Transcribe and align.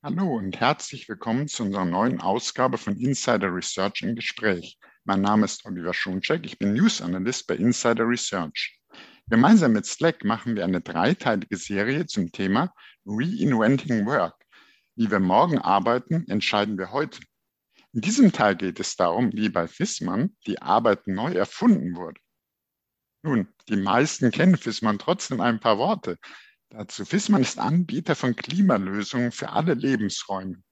Hallo 0.00 0.36
und 0.36 0.60
herzlich 0.60 1.08
willkommen 1.08 1.48
zu 1.48 1.64
unserer 1.64 1.84
neuen 1.84 2.20
Ausgabe 2.20 2.78
von 2.78 2.96
Insider 2.96 3.52
Research 3.52 4.02
im 4.02 4.14
Gespräch. 4.14 4.78
Mein 5.02 5.22
Name 5.22 5.44
ist 5.44 5.64
Oliver 5.64 5.92
Schoncheck, 5.92 6.46
ich 6.46 6.56
bin 6.56 6.72
News 6.72 7.02
Analyst 7.02 7.48
bei 7.48 7.56
Insider 7.56 8.06
Research. 8.06 8.78
Gemeinsam 9.28 9.72
mit 9.72 9.86
Slack 9.86 10.22
machen 10.22 10.54
wir 10.54 10.62
eine 10.62 10.80
dreiteilige 10.80 11.56
Serie 11.56 12.06
zum 12.06 12.30
Thema 12.30 12.72
Reinventing 13.06 14.06
Work. 14.06 14.36
Wie 14.94 15.10
wir 15.10 15.18
morgen 15.18 15.58
arbeiten, 15.58 16.24
entscheiden 16.28 16.78
wir 16.78 16.92
heute. 16.92 17.18
In 17.92 18.00
diesem 18.00 18.30
Teil 18.30 18.54
geht 18.54 18.78
es 18.78 18.94
darum, 18.94 19.32
wie 19.32 19.48
bei 19.48 19.66
Fissmann 19.66 20.36
die 20.46 20.62
Arbeit 20.62 21.08
neu 21.08 21.32
erfunden 21.32 21.96
wurde. 21.96 22.20
Nun, 23.24 23.48
die 23.68 23.76
meisten 23.76 24.30
kennen 24.30 24.56
Fissmann 24.56 25.00
trotzdem 25.00 25.40
ein 25.40 25.58
paar 25.58 25.76
Worte. 25.76 26.18
Dazu 26.70 27.06
Fissmann 27.06 27.40
ist 27.42 27.58
Anbieter 27.58 28.14
von 28.14 28.36
Klimalösungen 28.36 29.32
für 29.32 29.48
alle 29.50 29.72
Lebensräume. 29.72 30.62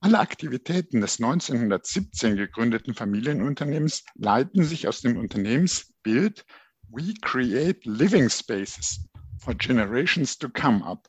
Alle 0.00 0.18
Aktivitäten 0.18 1.00
des 1.02 1.20
1917 1.20 2.36
gegründeten 2.36 2.94
Familienunternehmens 2.94 4.04
leiten 4.14 4.64
sich 4.64 4.88
aus 4.88 5.02
dem 5.02 5.18
Unternehmensbild 5.18 6.46
We 6.88 7.14
Create 7.20 7.84
Living 7.84 8.30
Spaces 8.30 9.06
for 9.38 9.54
Generations 9.54 10.38
to 10.38 10.48
Come 10.48 10.84
ab. 10.84 11.06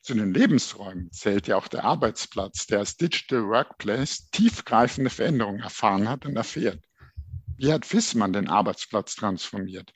Zu 0.00 0.14
den 0.14 0.32
Lebensräumen 0.32 1.12
zählt 1.12 1.46
ja 1.46 1.56
auch 1.56 1.68
der 1.68 1.84
Arbeitsplatz, 1.84 2.66
der 2.66 2.78
als 2.78 2.96
Digital 2.96 3.42
Workplace 3.42 4.30
tiefgreifende 4.30 5.10
Veränderungen 5.10 5.60
erfahren 5.60 6.08
hat 6.08 6.24
und 6.24 6.36
erfährt. 6.36 6.82
Wie 7.58 7.72
hat 7.72 7.84
Fissmann 7.84 8.32
den 8.32 8.48
Arbeitsplatz 8.48 9.14
transformiert? 9.14 9.92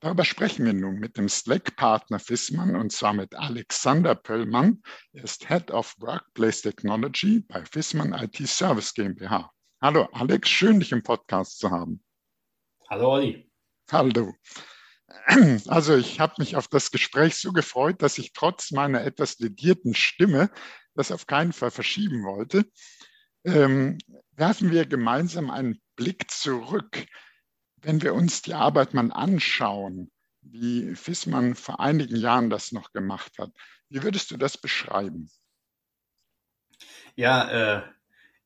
Darüber 0.00 0.24
sprechen 0.24 0.64
wir 0.64 0.72
nun 0.72 0.94
mit 0.94 1.18
dem 1.18 1.28
Slack-Partner 1.28 2.18
Fissmann 2.18 2.74
und 2.74 2.90
zwar 2.90 3.12
mit 3.12 3.34
Alexander 3.34 4.14
Pöllmann. 4.14 4.82
Er 5.12 5.24
ist 5.24 5.46
Head 5.48 5.70
of 5.70 5.94
Workplace 5.98 6.62
Technology 6.62 7.40
bei 7.40 7.62
Fissmann 7.66 8.14
IT 8.14 8.48
Service 8.48 8.94
GmbH. 8.94 9.52
Hallo 9.82 10.08
Alex, 10.12 10.48
schön 10.48 10.80
dich 10.80 10.92
im 10.92 11.02
Podcast 11.02 11.58
zu 11.58 11.70
haben. 11.70 12.02
Hallo 12.88 13.12
Olli. 13.12 13.50
Hallo. 13.92 14.32
Also 15.66 15.96
ich 15.96 16.18
habe 16.18 16.34
mich 16.38 16.56
auf 16.56 16.68
das 16.68 16.90
Gespräch 16.90 17.36
so 17.36 17.52
gefreut, 17.52 18.00
dass 18.00 18.16
ich 18.16 18.32
trotz 18.32 18.70
meiner 18.70 19.02
etwas 19.02 19.38
ledierten 19.38 19.92
Stimme 19.94 20.50
das 20.94 21.12
auf 21.12 21.26
keinen 21.26 21.52
Fall 21.52 21.70
verschieben 21.70 22.24
wollte. 22.24 22.64
Ähm, 23.44 23.98
werfen 24.36 24.70
wir 24.70 24.86
gemeinsam 24.86 25.50
einen 25.50 25.82
Blick 25.96 26.30
zurück 26.30 27.06
wenn 27.82 28.02
wir 28.02 28.14
uns 28.14 28.42
die 28.42 28.54
Arbeit 28.54 28.94
mal 28.94 29.10
anschauen, 29.12 30.10
wie 30.42 30.94
Fissmann 30.94 31.54
vor 31.54 31.80
einigen 31.80 32.16
Jahren 32.16 32.50
das 32.50 32.72
noch 32.72 32.92
gemacht 32.92 33.38
hat, 33.38 33.50
wie 33.88 34.02
würdest 34.02 34.30
du 34.30 34.36
das 34.36 34.56
beschreiben? 34.56 35.30
Ja, 37.16 37.78
äh, 37.78 37.82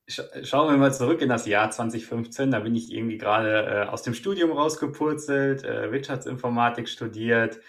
sch 0.09 0.21
schauen 0.43 0.71
wir 0.71 0.77
mal 0.77 0.93
zurück 0.93 1.21
in 1.21 1.29
das 1.29 1.47
Jahr 1.47 1.71
2015. 1.71 2.51
Da 2.51 2.61
bin 2.61 2.75
ich 2.75 2.93
irgendwie 2.93 3.19
gerade 3.19 3.67
äh, 3.67 3.89
aus 3.89 4.03
dem 4.03 4.15
Studium 4.15 4.53
rausgepurzelt, 4.53 5.65
äh, 5.65 5.93
Wirtschaftsinformatik 5.93 6.89
studiert. 6.89 7.61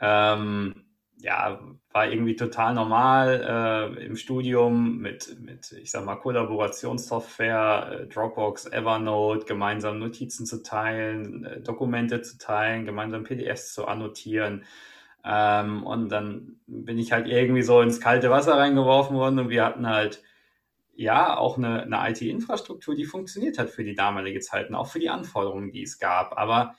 Ähm, 0.00 0.83
ja, 1.24 1.58
war 1.90 2.06
irgendwie 2.06 2.36
total 2.36 2.74
normal 2.74 3.96
äh, 3.98 4.04
im 4.04 4.14
Studium 4.14 4.98
mit, 4.98 5.40
mit, 5.40 5.72
ich 5.72 5.90
sag 5.90 6.04
mal, 6.04 6.16
Kollaborationssoftware, 6.16 8.00
äh, 8.02 8.06
Dropbox, 8.08 8.66
Evernote, 8.66 9.46
gemeinsam 9.46 9.98
Notizen 9.98 10.44
zu 10.44 10.62
teilen, 10.62 11.46
äh, 11.46 11.60
Dokumente 11.62 12.20
zu 12.20 12.36
teilen, 12.36 12.84
gemeinsam 12.84 13.24
PDFs 13.24 13.72
zu 13.72 13.86
annotieren. 13.86 14.64
Ähm, 15.24 15.84
und 15.84 16.10
dann 16.10 16.60
bin 16.66 16.98
ich 16.98 17.12
halt 17.12 17.26
irgendwie 17.26 17.62
so 17.62 17.80
ins 17.80 18.02
kalte 18.02 18.28
Wasser 18.28 18.58
reingeworfen 18.58 19.16
worden 19.16 19.38
und 19.38 19.48
wir 19.48 19.64
hatten 19.64 19.88
halt 19.88 20.22
ja 20.92 21.38
auch 21.38 21.56
eine, 21.56 21.84
eine 21.84 22.10
IT-Infrastruktur, 22.10 22.94
die 22.94 23.06
funktioniert 23.06 23.58
hat 23.58 23.70
für 23.70 23.82
die 23.82 23.94
damalige 23.94 24.40
Zeit 24.40 24.68
und 24.68 24.74
auch 24.74 24.88
für 24.88 24.98
die 24.98 25.08
Anforderungen, 25.08 25.72
die 25.72 25.84
es 25.84 25.98
gab. 25.98 26.36
Aber 26.36 26.74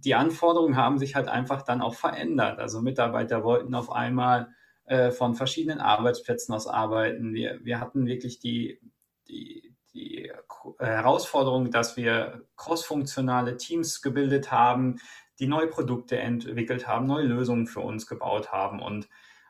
die 0.00 0.14
Anforderungen 0.14 0.76
haben 0.76 0.98
sich 0.98 1.14
halt 1.14 1.28
einfach 1.28 1.62
dann 1.62 1.82
auch 1.82 1.94
verändert. 1.94 2.58
Also 2.58 2.80
Mitarbeiter 2.80 3.44
wollten 3.44 3.74
auf 3.74 3.90
einmal 3.90 4.48
äh, 4.86 5.10
von 5.10 5.34
verschiedenen 5.34 5.80
Arbeitsplätzen 5.80 6.54
aus 6.54 6.66
arbeiten. 6.66 7.34
Wir, 7.34 7.60
wir 7.64 7.80
hatten 7.80 8.06
wirklich 8.06 8.38
die, 8.38 8.80
die, 9.28 9.74
die 9.94 10.30
Herausforderung, 10.78 11.70
dass 11.70 11.96
wir 11.96 12.46
crossfunktionale 12.56 13.56
Teams 13.56 14.02
gebildet 14.02 14.50
haben, 14.50 14.96
die 15.38 15.46
neue 15.46 15.68
Produkte 15.68 16.18
entwickelt 16.18 16.86
haben, 16.86 17.06
neue 17.06 17.26
Lösungen 17.26 17.66
für 17.66 17.80
uns 17.80 18.06
gebaut 18.06 18.52
haben. 18.52 18.80
Und 18.80 19.08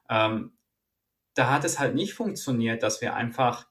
ähm, 0.08 0.52
da 1.34 1.50
hat 1.50 1.64
es 1.64 1.78
halt 1.78 1.94
nicht 1.94 2.14
funktioniert, 2.14 2.82
dass 2.82 3.00
wir 3.00 3.14
einfach 3.14 3.66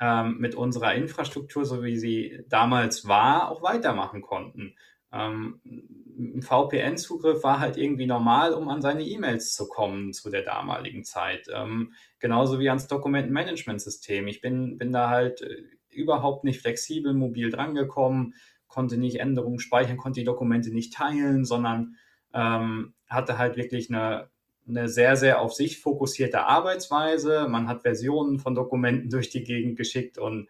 ähm, 0.00 0.38
mit 0.38 0.54
unserer 0.54 0.94
Infrastruktur, 0.94 1.64
so 1.64 1.82
wie 1.82 1.96
sie 1.96 2.44
damals 2.48 3.06
war, 3.06 3.50
auch 3.50 3.62
weitermachen 3.62 4.20
konnten. 4.20 4.74
Ähm, 5.14 5.60
ein 5.64 6.42
VPN-Zugriff 6.42 7.42
war 7.42 7.60
halt 7.60 7.76
irgendwie 7.76 8.06
normal, 8.06 8.52
um 8.52 8.68
an 8.68 8.82
seine 8.82 9.04
E-Mails 9.04 9.54
zu 9.54 9.68
kommen 9.68 10.12
zu 10.12 10.30
der 10.30 10.42
damaligen 10.42 11.04
Zeit. 11.04 11.46
Ähm, 11.52 11.92
genauso 12.18 12.58
wie 12.58 12.68
ans 12.68 12.88
Dokumentenmanagementsystem. 12.88 14.26
Ich 14.26 14.40
bin, 14.40 14.78
bin 14.78 14.92
da 14.92 15.08
halt 15.08 15.42
äh, 15.42 15.62
überhaupt 15.90 16.44
nicht 16.44 16.60
flexibel 16.60 17.14
mobil 17.14 17.50
drangekommen, 17.50 18.34
konnte 18.66 18.96
nicht 18.96 19.20
Änderungen 19.20 19.60
speichern, 19.60 19.96
konnte 19.96 20.20
die 20.20 20.26
Dokumente 20.26 20.70
nicht 20.70 20.92
teilen, 20.92 21.44
sondern 21.44 21.96
ähm, 22.32 22.94
hatte 23.08 23.38
halt 23.38 23.56
wirklich 23.56 23.88
eine, 23.90 24.30
eine 24.66 24.88
sehr, 24.88 25.16
sehr 25.16 25.40
auf 25.40 25.54
sich 25.54 25.80
fokussierte 25.80 26.44
Arbeitsweise. 26.44 27.46
Man 27.48 27.68
hat 27.68 27.82
Versionen 27.82 28.40
von 28.40 28.54
Dokumenten 28.54 29.10
durch 29.10 29.30
die 29.30 29.44
Gegend 29.44 29.76
geschickt 29.76 30.18
und 30.18 30.48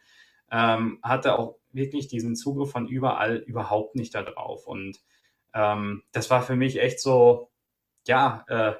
ähm, 0.51 0.99
hatte 1.03 1.39
auch 1.39 1.57
wirklich 1.75 2.09
diesen 2.09 2.37
Zugriff 2.37 2.71
von 2.71 2.87
überall 2.87 3.37
überhaupt 3.37 3.97
nicht 3.97 4.15
darauf. 4.15 4.67
Und 4.67 5.01
ähm, 5.53 6.03
das 6.13 6.31
war 6.31 6.43
für 6.43 6.57
mich 6.57 6.81
echt 6.81 7.01
so, 7.01 7.51
ja, 8.07 8.45
äh, 8.49 8.75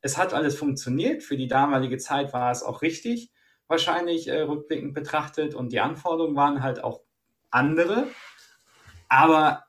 es 0.00 0.18
hat 0.18 0.34
alles 0.34 0.56
funktioniert. 0.56 1.22
Für 1.22 1.36
die 1.36 1.48
damalige 1.48 1.98
Zeit 1.98 2.32
war 2.32 2.50
es 2.50 2.62
auch 2.62 2.82
richtig, 2.82 3.30
wahrscheinlich 3.68 4.28
äh, 4.28 4.42
rückblickend 4.42 4.94
betrachtet. 4.94 5.54
Und 5.54 5.72
die 5.72 5.80
Anforderungen 5.80 6.36
waren 6.36 6.62
halt 6.62 6.82
auch 6.82 7.00
andere. 7.50 8.08
Aber 9.08 9.64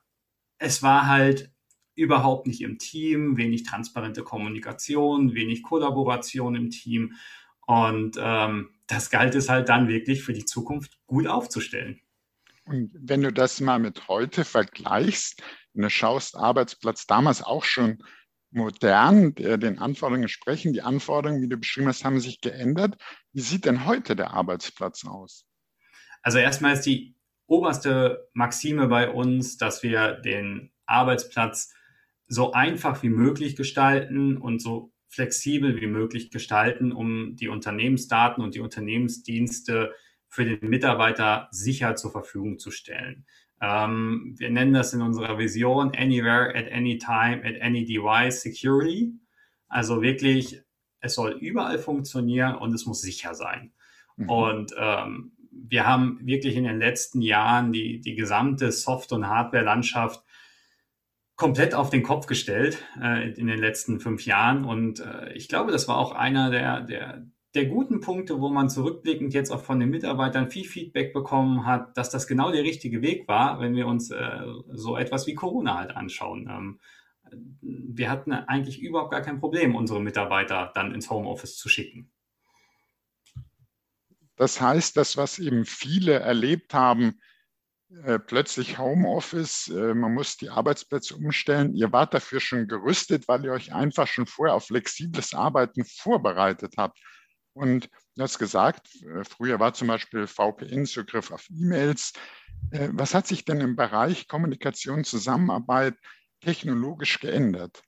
es 0.58 0.84
war 0.84 1.08
halt 1.08 1.52
überhaupt 1.96 2.48
nicht 2.48 2.62
im 2.62 2.78
Team, 2.78 3.38
wenig 3.38 3.64
transparente 3.64 4.24
Kommunikation, 4.24 5.34
wenig 5.34 5.64
Kollaboration 5.64 6.56
im 6.56 6.70
Team. 6.70 7.14
Und 7.66 8.18
ähm, 8.20 8.70
das 8.88 9.10
galt 9.10 9.36
es 9.36 9.50
halt 9.50 9.70
dann 9.70 9.88
wirklich 9.88 10.24
für 10.24 10.34
die 10.34 10.46
Zukunft 10.46 11.00
gut 11.08 11.28
aufzustellen. 11.28 12.02
Und 12.66 12.92
wenn 12.94 13.22
du 13.22 13.32
das 13.32 13.62
mal 13.62 13.80
mit 13.80 14.08
heute 14.08 14.44
vergleichst, 14.44 15.42
wenn 15.74 15.84
du 15.84 15.90
schaust, 15.90 16.36
Arbeitsplatz 16.36 17.06
damals 17.06 17.44
auch 17.44 17.64
schon 17.64 18.00
modern, 18.52 19.36
der 19.36 19.58
den 19.58 19.80
Anforderungen 19.80 20.24
entsprechen, 20.24 20.74
die 20.74 20.82
Anforderungen, 20.82 21.42
wie 21.42 21.50
du 21.50 21.58
beschrieben 21.58 21.88
hast, 21.88 22.06
haben 22.06 22.20
sich 22.20 22.42
geändert. 22.42 22.96
Wie 23.34 23.42
sieht 23.42 23.66
denn 23.66 23.86
heute 23.86 24.16
der 24.16 24.32
Arbeitsplatz 24.32 25.06
aus? 25.06 25.46
Also 26.24 26.40
erstmal 26.40 26.74
ist 26.74 26.86
die 26.86 27.16
oberste 27.48 28.30
Maxime 28.34 28.88
bei 28.88 29.12
uns, 29.12 29.58
dass 29.58 29.84
wir 29.84 30.14
den 30.14 30.72
Arbeitsplatz 30.86 31.74
so 32.28 32.54
einfach 32.54 33.04
wie 33.04 33.10
möglich 33.10 33.56
gestalten 33.56 34.38
und 34.38 34.62
so 34.62 34.92
flexibel 35.08 35.80
wie 35.80 35.88
möglich 35.88 36.32
gestalten, 36.32 36.92
um 36.92 37.36
die 37.36 37.48
Unternehmensdaten 37.48 38.44
und 38.44 38.56
die 38.56 38.60
Unternehmensdienste 38.60 39.94
für 40.30 40.46
den 40.46 40.70
Mitarbeiter 40.70 41.48
sicher 41.52 41.96
zur 41.96 42.12
Verfügung 42.12 42.60
zu 42.60 42.72
stellen. 42.72 43.26
Ähm, 43.62 44.36
wir 44.38 44.50
nennen 44.50 44.74
das 44.74 44.94
in 44.94 45.02
unserer 45.02 45.38
Vision 45.38 45.96
Anywhere, 45.96 46.56
at 46.56 46.72
any 46.72 46.98
time, 46.98 47.44
at 47.46 47.62
any 47.62 47.86
device 47.86 48.42
securely. 48.42 49.14
Also 49.68 50.02
wirklich, 50.02 50.62
es 51.00 51.16
soll 51.16 51.34
überall 51.34 51.80
funktionieren 51.80 52.56
und 52.56 52.74
es 52.74 52.86
muss 52.86 53.02
sicher 53.02 53.34
sein. 53.34 53.74
Mhm. 54.18 54.30
Und 54.30 54.76
ähm, 54.78 55.32
wir 55.52 55.88
haben 55.88 56.20
wirklich 56.22 56.56
in 56.56 56.66
den 56.66 56.80
letzten 56.80 57.22
Jahren 57.22 57.72
die, 57.72 58.02
die 58.02 58.16
gesamte 58.16 58.72
Soft- 58.72 59.14
und 59.14 59.28
Hardware-Landschaft 59.28 60.24
komplett 61.36 61.74
auf 61.74 61.90
den 61.90 62.04
Kopf 62.04 62.28
gestellt 62.28 62.84
äh, 63.02 63.32
in 63.32 63.48
den 63.48 63.60
letzten 63.60 64.00
fünf 64.00 64.26
Jahren. 64.26 64.66
Und 64.66 65.00
äh, 65.00 65.34
ich 65.34 65.48
glaube, 65.48 65.72
das 65.72 65.88
war 65.88 65.98
auch 65.98 66.14
einer 66.14 66.50
der, 66.50 66.82
der, 66.82 67.26
der 67.56 67.66
guten 67.66 68.02
Punkte, 68.02 68.42
wo 68.42 68.50
man 68.50 68.70
zurückblickend 68.70 69.34
jetzt 69.34 69.50
auch 69.50 69.64
von 69.64 69.80
den 69.80 69.90
Mitarbeitern 69.90 70.50
viel 70.52 70.66
Feedback 70.66 71.14
bekommen 71.14 71.66
hat, 71.66 71.98
dass 71.98 72.10
das 72.10 72.28
genau 72.28 72.52
der 72.52 72.64
richtige 72.64 73.02
Weg 73.02 73.28
war, 73.28 73.60
wenn 73.60 73.76
wir 73.76 73.88
uns 73.88 74.12
äh, 74.12 74.42
so 74.70 74.98
etwas 74.98 75.26
wie 75.26 75.36
Corona 75.36 75.78
halt 75.78 75.96
anschauen. 75.96 76.50
Ähm, 76.50 76.80
wir 77.62 78.10
hatten 78.10 78.34
eigentlich 78.34 78.82
überhaupt 78.82 79.12
gar 79.12 79.22
kein 79.22 79.40
Problem, 79.40 79.76
unsere 79.76 80.02
Mitarbeiter 80.02 80.72
dann 80.76 80.94
ins 80.94 81.10
Homeoffice 81.10 81.58
zu 81.58 81.70
schicken. 81.70 82.12
Das 84.36 84.60
heißt, 84.60 84.98
das, 84.98 85.16
was 85.16 85.40
eben 85.40 85.66
viele 85.66 86.20
erlebt 86.20 86.74
haben, 86.74 87.20
äh, 88.04 88.20
plötzlich 88.20 88.78
Homeoffice, 88.78 89.70
äh, 89.70 89.94
man 89.94 90.14
muss 90.14 90.36
die 90.38 90.50
Arbeitsplätze 90.50 91.16
umstellen. 91.16 91.74
Ihr 91.74 91.94
wart 91.94 92.14
dafür 92.14 92.42
schon 92.42 92.68
gerüstet, 92.68 93.28
weil 93.28 93.46
ihr 93.46 93.54
euch 93.54 93.74
einfach 93.74 94.08
schon 94.08 94.26
vorher 94.26 94.56
auf 94.56 94.66
flexibles 94.66 95.34
Arbeiten 95.34 95.86
vorbereitet 95.86 96.74
habt. 96.78 97.00
Und 97.56 97.90
du 98.16 98.24
hast 98.24 98.38
gesagt, 98.38 98.90
äh, 99.04 99.24
früher 99.24 99.60
war 99.60 99.74
zum 99.74 99.88
Beispiel 99.88 100.28
VPN-Zugriff 100.28 101.32
auf 101.32 101.48
E-Mails. 101.50 102.12
Äh, 102.72 102.90
was 102.92 103.16
hat 103.16 103.28
sich 103.28 103.46
denn 103.46 103.62
im 103.62 103.78
Bereich 103.78 104.28
Kommunikation, 104.28 105.06
Zusammenarbeit 105.06 105.96
technologisch 106.42 107.20
geändert? 107.22 107.82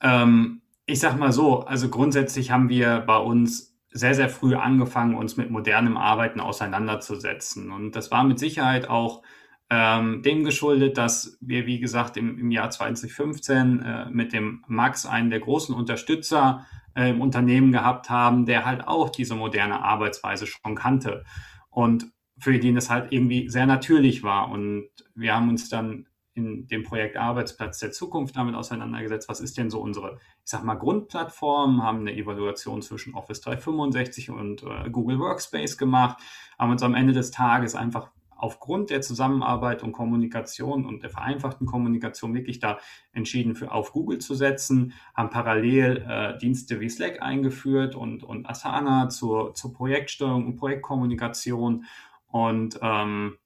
Ähm, 0.00 0.62
ich 0.86 0.98
sag 0.98 1.18
mal 1.18 1.30
so, 1.30 1.60
also 1.60 1.90
grundsätzlich 1.90 2.50
haben 2.50 2.70
wir 2.70 3.00
bei 3.00 3.18
uns 3.18 3.76
sehr, 3.90 4.14
sehr 4.14 4.30
früh 4.30 4.54
angefangen, 4.54 5.14
uns 5.14 5.36
mit 5.36 5.50
modernem 5.50 5.98
Arbeiten 5.98 6.40
auseinanderzusetzen. 6.40 7.70
Und 7.70 7.92
das 7.96 8.10
war 8.10 8.24
mit 8.24 8.38
Sicherheit 8.38 8.88
auch 8.88 9.22
ähm, 9.68 10.22
dem 10.22 10.44
geschuldet, 10.44 10.96
dass 10.96 11.36
wir, 11.42 11.66
wie 11.66 11.80
gesagt, 11.80 12.16
im, 12.16 12.38
im 12.38 12.50
Jahr 12.50 12.70
2015 12.70 13.82
äh, 13.82 14.10
mit 14.10 14.32
dem 14.32 14.64
Max 14.68 15.04
einen 15.04 15.28
der 15.28 15.40
großen 15.40 15.74
Unterstützer 15.74 16.64
äh, 16.96 17.10
im 17.10 17.20
Unternehmen 17.20 17.70
gehabt 17.72 18.10
haben, 18.10 18.46
der 18.46 18.64
halt 18.64 18.86
auch 18.88 19.10
diese 19.10 19.34
moderne 19.34 19.82
Arbeitsweise 19.84 20.46
schon 20.46 20.74
kannte 20.74 21.24
und 21.70 22.06
für 22.38 22.58
den 22.58 22.76
es 22.76 22.90
halt 22.90 23.12
irgendwie 23.12 23.48
sehr 23.48 23.66
natürlich 23.66 24.22
war. 24.22 24.50
Und 24.50 24.88
wir 25.14 25.34
haben 25.34 25.48
uns 25.48 25.68
dann 25.68 26.06
in 26.34 26.66
dem 26.66 26.82
Projekt 26.82 27.16
Arbeitsplatz 27.16 27.78
der 27.78 27.92
Zukunft 27.92 28.36
damit 28.36 28.54
auseinandergesetzt. 28.54 29.28
Was 29.28 29.40
ist 29.40 29.56
denn 29.56 29.70
so 29.70 29.80
unsere, 29.80 30.18
ich 30.44 30.50
sag 30.50 30.64
mal, 30.64 30.74
Grundplattform? 30.74 31.82
Haben 31.82 32.00
eine 32.00 32.14
Evaluation 32.14 32.82
zwischen 32.82 33.14
Office 33.14 33.40
365 33.40 34.30
und 34.30 34.62
äh, 34.62 34.90
Google 34.90 35.18
Workspace 35.18 35.78
gemacht, 35.78 36.18
haben 36.58 36.70
uns 36.70 36.82
am 36.82 36.94
Ende 36.94 37.14
des 37.14 37.30
Tages 37.30 37.74
einfach 37.74 38.10
aufgrund 38.36 38.90
der 38.90 39.00
Zusammenarbeit 39.00 39.82
und 39.82 39.92
Kommunikation 39.92 40.86
und 40.86 41.02
der 41.02 41.10
vereinfachten 41.10 41.66
Kommunikation 41.66 42.34
wirklich 42.34 42.60
da 42.60 42.78
entschieden 43.12 43.54
für 43.54 43.72
auf 43.72 43.92
Google 43.92 44.18
zu 44.18 44.34
setzen, 44.34 44.92
haben 45.14 45.30
parallel 45.30 46.04
äh, 46.08 46.38
Dienste 46.38 46.80
wie 46.80 46.88
Slack 46.88 47.22
eingeführt 47.22 47.94
und, 47.94 48.22
und 48.22 48.48
Asana 48.48 49.08
zur, 49.08 49.54
zur 49.54 49.72
Projektsteuerung 49.72 50.46
und 50.46 50.56
Projektkommunikation 50.56 51.84
und 52.28 52.78
ähm, 52.82 53.38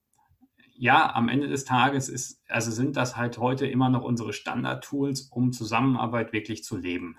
ja, 0.80 1.14
am 1.14 1.28
Ende 1.28 1.46
des 1.46 1.66
Tages 1.66 2.08
ist, 2.08 2.40
also 2.48 2.70
sind 2.70 2.96
das 2.96 3.14
halt 3.14 3.36
heute 3.36 3.66
immer 3.66 3.90
noch 3.90 4.02
unsere 4.02 4.32
Standard-Tools, 4.32 5.28
um 5.30 5.52
Zusammenarbeit 5.52 6.32
wirklich 6.32 6.64
zu 6.64 6.78
leben. 6.78 7.18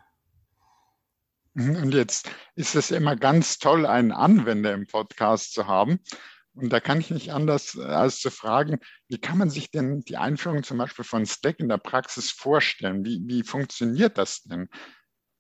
Mhm, 1.54 1.76
und 1.76 1.94
jetzt 1.94 2.32
ist 2.56 2.76
es 2.76 2.90
immer 2.90 3.16
ganz 3.16 3.60
toll, 3.60 3.86
einen 3.86 4.12
Anwender 4.12 4.74
im 4.74 4.88
Podcast 4.88 5.54
zu 5.54 5.68
haben. 5.68 6.00
Und 6.54 6.72
da 6.72 6.80
kann 6.80 7.00
ich 7.00 7.12
nicht 7.12 7.32
anders 7.32 7.76
äh, 7.76 7.84
als 7.84 8.20
zu 8.20 8.30
fragen, 8.30 8.80
wie 9.08 9.20
kann 9.20 9.38
man 9.38 9.50
sich 9.50 9.72
denn 9.72 10.02
die 10.02 10.18
Einführung 10.18 10.64
zum 10.64 10.78
Beispiel 10.78 11.06
von 11.06 11.26
Stack 11.26 11.60
in 11.60 11.70
der 11.70 11.78
Praxis 11.78 12.32
vorstellen? 12.32 13.06
Wie, 13.06 13.22
wie 13.26 13.44
funktioniert 13.44 14.18
das 14.18 14.44
denn? 14.44 14.70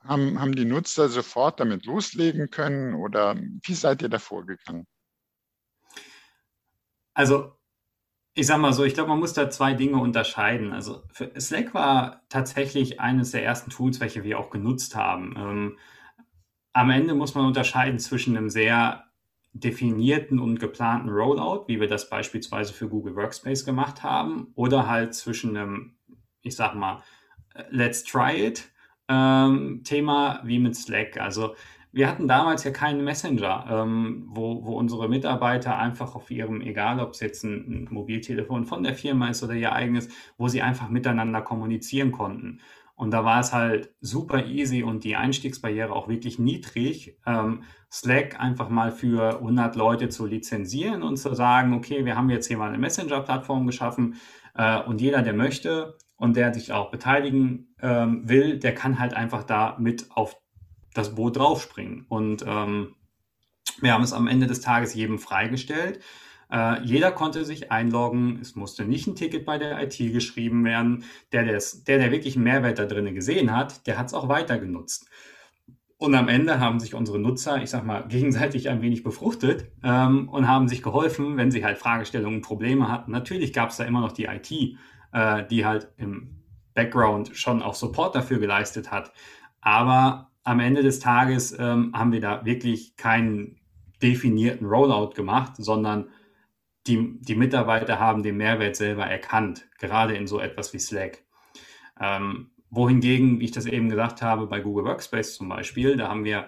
Haben, 0.04 0.40
haben 0.40 0.56
die 0.56 0.66
Nutzer 0.66 1.10
sofort 1.10 1.60
damit 1.60 1.86
loslegen 1.86 2.50
können 2.50 2.96
oder 2.96 3.36
wie 3.36 3.74
seid 3.74 4.02
ihr 4.02 4.10
da 4.10 4.20
vorgegangen? 4.20 4.88
Also 7.14 7.58
ich 8.34 8.48
sag 8.48 8.60
mal 8.60 8.72
so, 8.72 8.86
ich 8.86 8.94
glaube, 8.94 9.10
man 9.10 9.20
muss 9.20 9.34
da 9.34 9.50
zwei 9.50 9.74
Dinge 9.74 9.98
unterscheiden. 9.98 10.72
Also 10.72 11.04
Slack 11.38 11.74
war 11.74 12.24
tatsächlich 12.30 13.00
eines 13.02 13.32
der 13.32 13.44
ersten 13.44 13.70
Tools, 13.70 14.00
welche 14.00 14.24
wir 14.24 14.40
auch 14.40 14.50
genutzt 14.50 14.96
haben. 14.96 15.36
Ähm, 15.38 15.78
am 16.74 16.90
Ende 16.90 17.14
muss 17.14 17.36
man 17.36 17.46
unterscheiden 17.46 18.00
zwischen 18.00 18.38
einem 18.38 18.50
sehr 18.50 19.11
definierten 19.54 20.40
und 20.40 20.60
geplanten 20.60 21.10
Rollout, 21.10 21.66
wie 21.68 21.80
wir 21.80 21.88
das 21.88 22.10
beispielsweise 22.10 22.74
für 22.74 22.88
Google 22.88 23.16
Workspace 23.16 23.66
gemacht 23.66 24.04
haben, 24.04 24.52
oder 24.56 24.88
halt 24.88 25.14
zwischen 25.14 25.58
einem, 25.58 25.96
ich 26.42 26.56
sag 26.56 26.76
mal, 26.76 27.04
Let's 27.70 28.04
Try 28.04 28.46
It 28.48 28.72
ähm, 29.12 29.82
Thema 29.84 30.42
wie 30.44 30.60
mit 30.60 30.76
Slack. 30.76 31.20
Also 31.20 31.56
wir 31.92 32.08
hatten 32.08 32.28
damals 32.28 32.64
ja 32.64 32.72
keinen 32.72 33.04
Messenger, 33.04 33.66
ähm, 33.70 34.24
wo, 34.30 34.66
wo 34.66 34.78
unsere 34.78 35.10
Mitarbeiter 35.10 35.78
einfach 35.78 36.16
auf 36.16 36.32
ihrem, 36.32 36.62
egal 36.62 37.02
ob 37.02 37.12
es 37.12 37.20
jetzt 37.20 37.44
ein, 37.44 37.52
ein 37.68 37.88
Mobiltelefon 37.92 38.66
von 38.66 38.84
der 38.84 38.96
Firma 38.96 39.30
ist 39.30 39.44
oder 39.44 39.54
ihr 39.54 39.74
eigenes, 39.74 40.08
wo 40.38 40.48
sie 40.48 40.62
einfach 40.62 40.90
miteinander 40.90 41.42
kommunizieren 41.42 42.14
konnten. 42.14 42.62
Und 43.02 43.10
da 43.10 43.26
war 43.26 43.40
es 43.40 43.52
halt 43.52 43.90
super 44.00 44.46
easy 44.46 44.84
und 44.84 45.04
die 45.04 45.16
Einstiegsbarriere 45.16 45.92
auch 45.92 46.08
wirklich 46.08 46.38
niedrig, 46.38 47.18
ähm, 47.26 47.64
Slack 47.92 48.40
einfach 48.40 48.70
mal 48.70 48.92
für 48.92 49.40
100 49.40 49.76
Leute 49.76 50.10
zu 50.10 50.28
lizenzieren 50.28 51.02
und 51.02 51.18
zu 51.18 51.34
sagen, 51.34 51.74
okay, 51.74 52.06
wir 52.06 52.16
haben 52.16 52.30
jetzt 52.30 52.46
hier 52.46 52.60
mal 52.60 52.70
eine 52.70 52.78
Messenger-Plattform 52.78 53.66
geschaffen 53.66 54.18
äh, 54.54 54.80
und 54.84 55.02
jeder, 55.02 55.24
der 55.24 55.34
möchte 55.34 55.98
und 56.16 56.36
der 56.36 56.54
sich 56.54 56.74
auch 56.74 56.92
beteiligen 56.92 57.74
ähm, 57.82 58.30
will, 58.30 58.60
der 58.60 58.76
kann 58.76 59.00
halt 59.00 59.16
einfach 59.16 59.46
da 59.46 59.78
mit 59.80 60.12
auf 60.12 60.38
das 60.94 61.16
Boot 61.16 61.38
draufspringen. 61.38 62.06
Und 62.08 62.46
ähm, 62.46 62.94
wir 63.80 63.94
haben 63.94 64.04
es 64.04 64.14
am 64.14 64.28
Ende 64.28 64.46
des 64.46 64.62
Tages 64.62 64.94
jedem 64.94 65.18
freigestellt. 65.18 66.02
Äh, 66.52 66.84
jeder 66.84 67.12
konnte 67.12 67.46
sich 67.46 67.72
einloggen. 67.72 68.40
Es 68.42 68.56
musste 68.56 68.86
nicht 68.86 69.08
ein 69.08 69.16
Ticket 69.16 69.46
bei 69.46 69.58
der 69.58 69.82
IT 69.82 69.98
geschrieben 69.98 70.66
werden. 70.66 71.06
Der, 71.32 71.44
der, 71.44 71.62
der, 71.88 71.98
der 71.98 72.12
wirklich 72.12 72.36
einen 72.36 72.44
Mehrwert 72.44 72.80
da 72.80 72.86
drinnen 72.86 73.16
gesehen 73.16 73.56
hat, 73.56 73.88
der 73.88 73.98
hat 73.98 74.08
es 74.08 74.14
auch 74.14 74.28
weiter 74.28 74.60
genutzt. 74.60 75.10
Und 75.98 76.16
am 76.16 76.30
Ende 76.30 76.60
haben 76.60 76.80
sich 76.80 76.96
unsere 76.96 77.20
Nutzer, 77.20 77.62
ich 77.62 77.70
sag 77.70 77.86
mal, 77.86 78.02
gegenseitig 78.10 78.70
ein 78.70 78.82
wenig 78.82 79.04
befruchtet 79.04 79.72
ähm, 79.84 80.28
und 80.30 80.48
haben 80.48 80.68
sich 80.68 80.82
geholfen, 80.82 81.38
wenn 81.38 81.52
sie 81.52 81.64
halt 81.64 81.78
Fragestellungen, 81.78 82.42
Probleme 82.42 82.90
hatten. 82.90 83.12
Natürlich 83.12 83.54
gab 83.54 83.70
es 83.70 83.78
da 83.78 83.86
immer 83.86 84.02
noch 84.02 84.12
die 84.12 84.26
IT, 84.26 84.52
äh, 85.14 85.46
die 85.48 85.66
halt 85.66 85.90
im 85.98 86.44
Background 86.74 87.32
schon 87.34 87.62
auch 87.62 87.76
Support 87.76 88.16
dafür 88.16 88.40
geleistet 88.40 88.92
hat. 88.92 89.14
Aber 89.62 90.32
am 90.44 90.60
Ende 90.60 90.82
des 90.82 91.00
Tages 91.00 91.58
ähm, 91.58 91.94
haben 91.96 92.12
wir 92.12 92.22
da 92.22 92.46
wirklich 92.46 92.96
keinen 92.96 93.60
definierten 94.02 94.66
Rollout 94.68 95.12
gemacht, 95.12 95.54
sondern 95.58 96.08
die, 96.88 97.20
die 97.20 97.36
Mitarbeiter 97.36 98.00
haben 98.00 98.24
den 98.24 98.38
Mehrwert 98.38 98.76
selber 98.76 99.06
erkannt, 99.06 99.68
gerade 99.80 100.16
in 100.16 100.28
so 100.28 100.40
etwas 100.40 100.74
wie 100.74 100.80
Slack. 100.80 101.24
Ähm, 102.00 102.52
wohingegen, 102.70 103.40
wie 103.40 103.46
ich 103.46 103.52
das 103.52 103.66
eben 103.66 103.90
gesagt 103.90 104.22
habe, 104.22 104.48
bei 104.48 104.60
Google 104.62 104.86
Workspace 104.86 105.36
zum 105.36 105.50
Beispiel, 105.50 105.98
da 105.98 106.08
haben 106.08 106.24
wir 106.24 106.48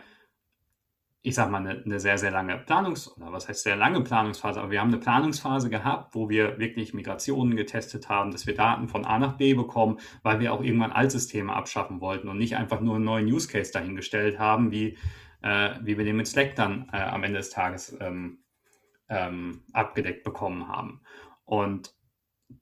ich 1.26 1.36
sag 1.36 1.50
mal, 1.50 1.60
eine, 1.60 1.82
eine, 1.84 2.00
sehr, 2.02 2.18
sehr 2.18 2.32
lange 2.32 2.58
Planungs- 2.58 3.10
oder 3.16 3.32
was 3.32 3.48
heißt 3.48 3.64
sehr 3.64 3.78
lange 3.78 4.02
Planungsphase, 4.02 4.60
aber 4.60 4.72
wir 4.72 4.82
haben 4.82 4.90
eine 4.90 4.98
Planungsphase 4.98 5.70
gehabt, 5.70 6.14
wo 6.14 6.30
wir 6.30 6.60
wirklich 6.60 6.94
Migrationen 6.94 7.56
getestet 7.56 8.10
haben, 8.10 8.32
dass 8.32 8.46
wir 8.46 8.54
Daten 8.54 8.90
von 8.90 9.06
A 9.06 9.18
nach 9.20 9.38
B 9.38 9.54
bekommen, 9.54 10.00
weil 10.22 10.42
wir 10.42 10.52
auch 10.52 10.62
irgendwann 10.62 10.92
Altsysteme 10.92 11.54
abschaffen 11.54 12.02
wollten 12.02 12.28
und 12.28 12.38
nicht 12.38 12.58
einfach 12.58 12.82
nur 12.82 12.96
einen 12.96 13.06
neuen 13.06 13.26
Use 13.26 13.48
Case 13.48 13.72
dahingestellt 13.72 14.38
haben, 14.38 14.72
wie, 14.72 14.98
äh, 15.42 15.70
wie 15.82 15.98
wir 15.98 16.04
den 16.04 16.18
mit 16.18 16.28
Slack 16.28 16.56
dann 16.58 16.90
äh, 16.92 16.98
am 16.98 17.24
Ende 17.24 17.38
des 17.38 17.52
Tages 17.52 17.98
ähm, 18.02 18.43
ähm, 19.14 19.62
abgedeckt 19.74 20.24
bekommen 20.24 20.68
haben. 20.68 21.02
Und 21.46 21.96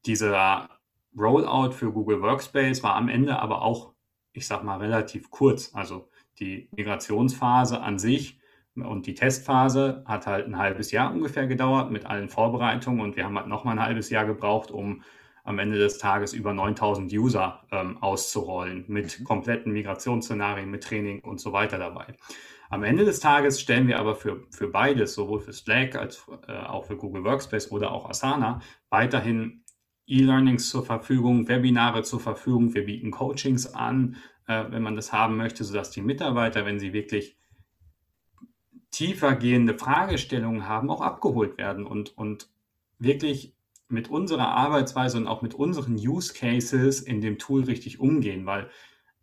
dieser 0.05 0.69
Rollout 1.17 1.71
für 1.71 1.91
Google 1.91 2.21
Workspace 2.21 2.83
war 2.83 2.95
am 2.95 3.09
Ende 3.09 3.39
aber 3.39 3.61
auch, 3.61 3.93
ich 4.33 4.47
sag 4.47 4.63
mal, 4.63 4.77
relativ 4.77 5.29
kurz. 5.29 5.73
Also 5.73 6.09
die 6.39 6.69
Migrationsphase 6.75 7.81
an 7.81 7.99
sich 7.99 8.39
und 8.75 9.05
die 9.05 9.15
Testphase 9.15 10.03
hat 10.07 10.27
halt 10.27 10.47
ein 10.47 10.57
halbes 10.57 10.91
Jahr 10.91 11.13
ungefähr 11.13 11.47
gedauert 11.47 11.91
mit 11.91 12.05
allen 12.05 12.29
Vorbereitungen 12.29 13.01
und 13.01 13.15
wir 13.17 13.25
haben 13.25 13.37
halt 13.37 13.47
nochmal 13.47 13.77
ein 13.77 13.85
halbes 13.85 14.09
Jahr 14.09 14.25
gebraucht, 14.25 14.71
um 14.71 15.03
am 15.43 15.59
Ende 15.59 15.77
des 15.77 15.97
Tages 15.97 16.33
über 16.33 16.53
9000 16.53 17.11
User 17.11 17.63
ähm, 17.71 18.01
auszurollen 18.01 18.85
mit 18.87 19.19
mhm. 19.19 19.23
kompletten 19.23 19.73
Migrationsszenarien, 19.73 20.69
mit 20.69 20.83
Training 20.83 21.19
und 21.21 21.39
so 21.39 21.51
weiter 21.51 21.77
dabei. 21.77 22.15
Am 22.71 22.83
Ende 22.83 23.03
des 23.03 23.19
Tages 23.19 23.59
stellen 23.59 23.89
wir 23.89 23.99
aber 23.99 24.15
für, 24.15 24.47
für 24.49 24.69
beides, 24.69 25.13
sowohl 25.13 25.41
für 25.41 25.51
Slack 25.51 25.97
als 25.97 26.25
äh, 26.47 26.53
auch 26.53 26.85
für 26.85 26.95
Google 26.95 27.25
Workspace 27.25 27.69
oder 27.69 27.91
auch 27.91 28.09
Asana, 28.09 28.61
weiterhin 28.89 29.65
E-Learnings 30.07 30.69
zur 30.69 30.85
Verfügung, 30.85 31.49
Webinare 31.49 32.03
zur 32.03 32.21
Verfügung. 32.21 32.73
Wir 32.73 32.85
bieten 32.85 33.11
Coachings 33.11 33.73
an, 33.73 34.15
äh, 34.47 34.63
wenn 34.69 34.83
man 34.83 34.95
das 34.95 35.11
haben 35.11 35.35
möchte, 35.35 35.65
sodass 35.65 35.91
die 35.91 36.01
Mitarbeiter, 36.01 36.65
wenn 36.65 36.79
sie 36.79 36.93
wirklich 36.93 37.37
tiefer 38.89 39.35
gehende 39.35 39.77
Fragestellungen 39.77 40.65
haben, 40.65 40.89
auch 40.89 41.01
abgeholt 41.01 41.57
werden 41.57 41.85
und, 41.85 42.17
und 42.17 42.49
wirklich 42.99 43.53
mit 43.89 44.09
unserer 44.09 44.47
Arbeitsweise 44.47 45.17
und 45.17 45.27
auch 45.27 45.41
mit 45.41 45.55
unseren 45.55 45.95
Use 45.95 46.33
Cases 46.33 47.01
in 47.01 47.19
dem 47.19 47.37
Tool 47.37 47.65
richtig 47.65 47.99
umgehen, 47.99 48.45
weil 48.45 48.69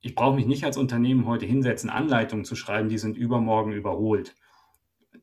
ich 0.00 0.14
brauche 0.14 0.36
mich 0.36 0.46
nicht 0.46 0.64
als 0.64 0.76
Unternehmen 0.76 1.26
heute 1.26 1.46
hinsetzen, 1.46 1.90
Anleitungen 1.90 2.44
zu 2.44 2.54
schreiben, 2.54 2.88
die 2.88 2.98
sind 2.98 3.16
übermorgen 3.16 3.72
überholt. 3.72 4.34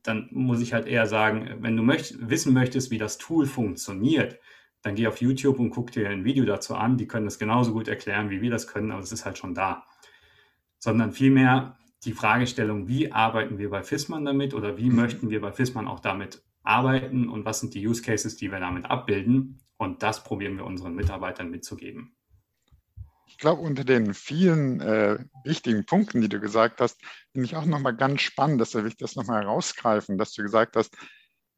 Dann 0.03 0.29
muss 0.31 0.61
ich 0.61 0.73
halt 0.73 0.85
eher 0.85 1.07
sagen, 1.07 1.57
wenn 1.61 1.77
du 1.77 1.83
möcht 1.83 2.29
wissen 2.29 2.53
möchtest, 2.53 2.91
wie 2.91 2.97
das 2.97 3.17
Tool 3.17 3.45
funktioniert, 3.45 4.39
dann 4.81 4.95
geh 4.95 5.07
auf 5.07 5.19
YouTube 5.19 5.59
und 5.59 5.71
guck 5.71 5.91
dir 5.91 6.09
ein 6.09 6.25
Video 6.25 6.45
dazu 6.45 6.75
an. 6.75 6.97
Die 6.97 7.07
können 7.07 7.25
das 7.25 7.39
genauso 7.39 7.73
gut 7.73 7.87
erklären, 7.87 8.29
wie 8.29 8.41
wir 8.41 8.51
das 8.51 8.67
können, 8.67 8.91
aber 8.91 9.01
es 9.01 9.11
ist 9.11 9.25
halt 9.25 9.37
schon 9.37 9.55
da. 9.55 9.83
Sondern 10.77 11.11
vielmehr 11.11 11.77
die 12.03 12.11
Fragestellung, 12.11 12.87
wie 12.87 13.11
arbeiten 13.11 13.57
wir 13.57 13.71
bei 13.71 13.81
FISMAN 13.81 14.25
damit 14.25 14.53
oder 14.53 14.77
wie 14.77 14.89
mhm. 14.89 14.97
möchten 14.97 15.29
wir 15.31 15.41
bei 15.41 15.51
FISMAN 15.51 15.87
auch 15.87 16.01
damit 16.01 16.43
arbeiten 16.61 17.29
und 17.29 17.45
was 17.45 17.61
sind 17.61 17.73
die 17.73 17.87
Use 17.87 18.03
Cases, 18.03 18.37
die 18.37 18.51
wir 18.51 18.59
damit 18.59 18.85
abbilden. 18.85 19.59
Und 19.77 20.03
das 20.03 20.23
probieren 20.23 20.57
wir 20.57 20.65
unseren 20.65 20.93
Mitarbeitern 20.93 21.49
mitzugeben. 21.49 22.15
Ich 23.27 23.37
glaube, 23.37 23.61
unter 23.61 23.83
den 23.83 24.13
vielen 24.13 24.79
äh, 24.81 25.17
wichtigen 25.43 25.85
Punkten, 25.85 26.21
die 26.21 26.29
du 26.29 26.39
gesagt 26.39 26.79
hast, 26.79 27.01
finde 27.31 27.45
ich 27.45 27.55
auch 27.55 27.65
nochmal 27.65 27.95
ganz 27.95 28.21
spannend, 28.21 28.61
dass 28.61 28.75
wir 28.75 28.89
das 28.97 29.15
nochmal 29.15 29.43
herausgreifen, 29.43 30.17
dass 30.17 30.33
du 30.33 30.43
gesagt 30.43 30.75
hast, 30.75 30.95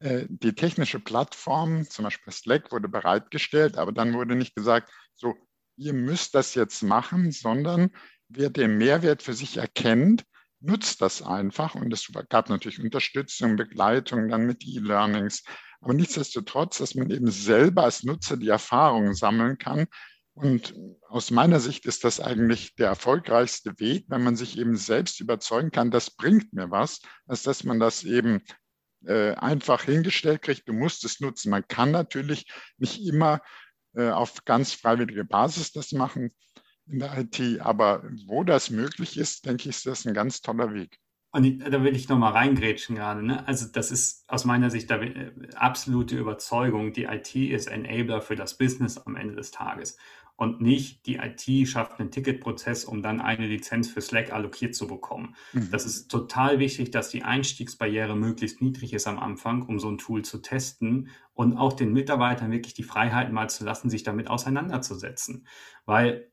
äh, 0.00 0.26
die 0.28 0.54
technische 0.54 1.00
Plattform, 1.00 1.84
zum 1.88 2.04
Beispiel 2.04 2.32
Slack, 2.32 2.72
wurde 2.72 2.88
bereitgestellt, 2.88 3.76
aber 3.76 3.92
dann 3.92 4.14
wurde 4.14 4.34
nicht 4.34 4.54
gesagt, 4.54 4.90
so, 5.14 5.34
ihr 5.76 5.92
müsst 5.92 6.34
das 6.34 6.54
jetzt 6.54 6.82
machen, 6.82 7.32
sondern 7.32 7.90
wer 8.28 8.50
den 8.50 8.78
Mehrwert 8.78 9.22
für 9.22 9.34
sich 9.34 9.56
erkennt, 9.56 10.24
nutzt 10.60 11.00
das 11.00 11.22
einfach. 11.22 11.74
Und 11.74 11.92
es 11.92 12.10
gab 12.28 12.48
natürlich 12.48 12.80
Unterstützung, 12.80 13.56
Begleitung 13.56 14.28
dann 14.28 14.46
mit 14.46 14.64
E-Learnings. 14.66 15.44
Aber 15.80 15.94
nichtsdestotrotz, 15.94 16.78
dass 16.78 16.94
man 16.94 17.10
eben 17.10 17.30
selber 17.30 17.84
als 17.84 18.02
Nutzer 18.02 18.36
die 18.36 18.48
Erfahrungen 18.48 19.14
sammeln 19.14 19.58
kann. 19.58 19.86
Und 20.38 20.72
aus 21.08 21.32
meiner 21.32 21.58
Sicht 21.58 21.84
ist 21.84 22.04
das 22.04 22.20
eigentlich 22.20 22.76
der 22.76 22.86
erfolgreichste 22.86 23.80
Weg, 23.80 24.04
wenn 24.06 24.22
man 24.22 24.36
sich 24.36 24.56
eben 24.56 24.76
selbst 24.76 25.18
überzeugen 25.18 25.72
kann, 25.72 25.90
das 25.90 26.10
bringt 26.10 26.52
mir 26.52 26.70
was, 26.70 27.00
als 27.26 27.42
dass 27.42 27.64
man 27.64 27.80
das 27.80 28.04
eben 28.04 28.44
äh, 29.04 29.32
einfach 29.32 29.82
hingestellt 29.82 30.42
kriegt, 30.42 30.68
du 30.68 30.72
musst 30.72 31.04
es 31.04 31.18
nutzen. 31.18 31.50
Man 31.50 31.66
kann 31.66 31.90
natürlich 31.90 32.46
nicht 32.76 33.04
immer 33.04 33.40
äh, 33.94 34.10
auf 34.10 34.44
ganz 34.44 34.72
freiwillige 34.72 35.24
Basis 35.24 35.72
das 35.72 35.90
machen 35.90 36.30
in 36.86 37.00
der 37.00 37.18
IT, 37.18 37.60
aber 37.60 38.04
wo 38.26 38.44
das 38.44 38.70
möglich 38.70 39.18
ist, 39.18 39.44
denke 39.44 39.62
ich, 39.62 39.70
ist 39.70 39.86
das 39.86 40.06
ein 40.06 40.14
ganz 40.14 40.40
toller 40.40 40.72
Weg. 40.72 41.00
Und 41.30 41.58
da 41.60 41.82
will 41.82 41.94
ich 41.94 42.08
nochmal 42.08 42.32
reingrätschen 42.32 42.96
gerade. 42.96 43.24
Ne? 43.24 43.46
Also 43.46 43.66
das 43.70 43.90
ist 43.90 44.24
aus 44.28 44.44
meiner 44.46 44.70
Sicht 44.70 44.88
der 44.88 45.02
äh, 45.02 45.32
absolute 45.56 46.16
Überzeugung. 46.16 46.92
Die 46.92 47.04
IT 47.04 47.34
ist 47.34 47.66
Enabler 47.66 48.22
für 48.22 48.34
das 48.34 48.56
Business 48.56 48.96
am 48.98 49.14
Ende 49.14 49.34
des 49.34 49.50
Tages 49.50 49.98
und 50.38 50.60
nicht 50.60 51.04
die 51.06 51.16
IT 51.16 51.68
schafft 51.68 51.98
einen 51.98 52.12
Ticketprozess, 52.12 52.84
um 52.84 53.02
dann 53.02 53.20
eine 53.20 53.48
Lizenz 53.48 53.90
für 53.90 54.00
Slack 54.00 54.32
allokiert 54.32 54.72
zu 54.72 54.86
bekommen. 54.86 55.34
Mhm. 55.52 55.68
Das 55.72 55.84
ist 55.84 56.08
total 56.12 56.60
wichtig, 56.60 56.92
dass 56.92 57.10
die 57.10 57.24
Einstiegsbarriere 57.24 58.14
möglichst 58.14 58.62
niedrig 58.62 58.92
ist 58.92 59.08
am 59.08 59.18
Anfang, 59.18 59.62
um 59.62 59.80
so 59.80 59.90
ein 59.90 59.98
Tool 59.98 60.24
zu 60.24 60.38
testen 60.38 61.08
und 61.34 61.56
auch 61.56 61.72
den 61.72 61.92
Mitarbeitern 61.92 62.52
wirklich 62.52 62.72
die 62.72 62.84
Freiheit 62.84 63.32
mal 63.32 63.50
zu 63.50 63.64
lassen, 63.64 63.90
sich 63.90 64.04
damit 64.04 64.30
auseinanderzusetzen. 64.30 65.44
Weil 65.86 66.30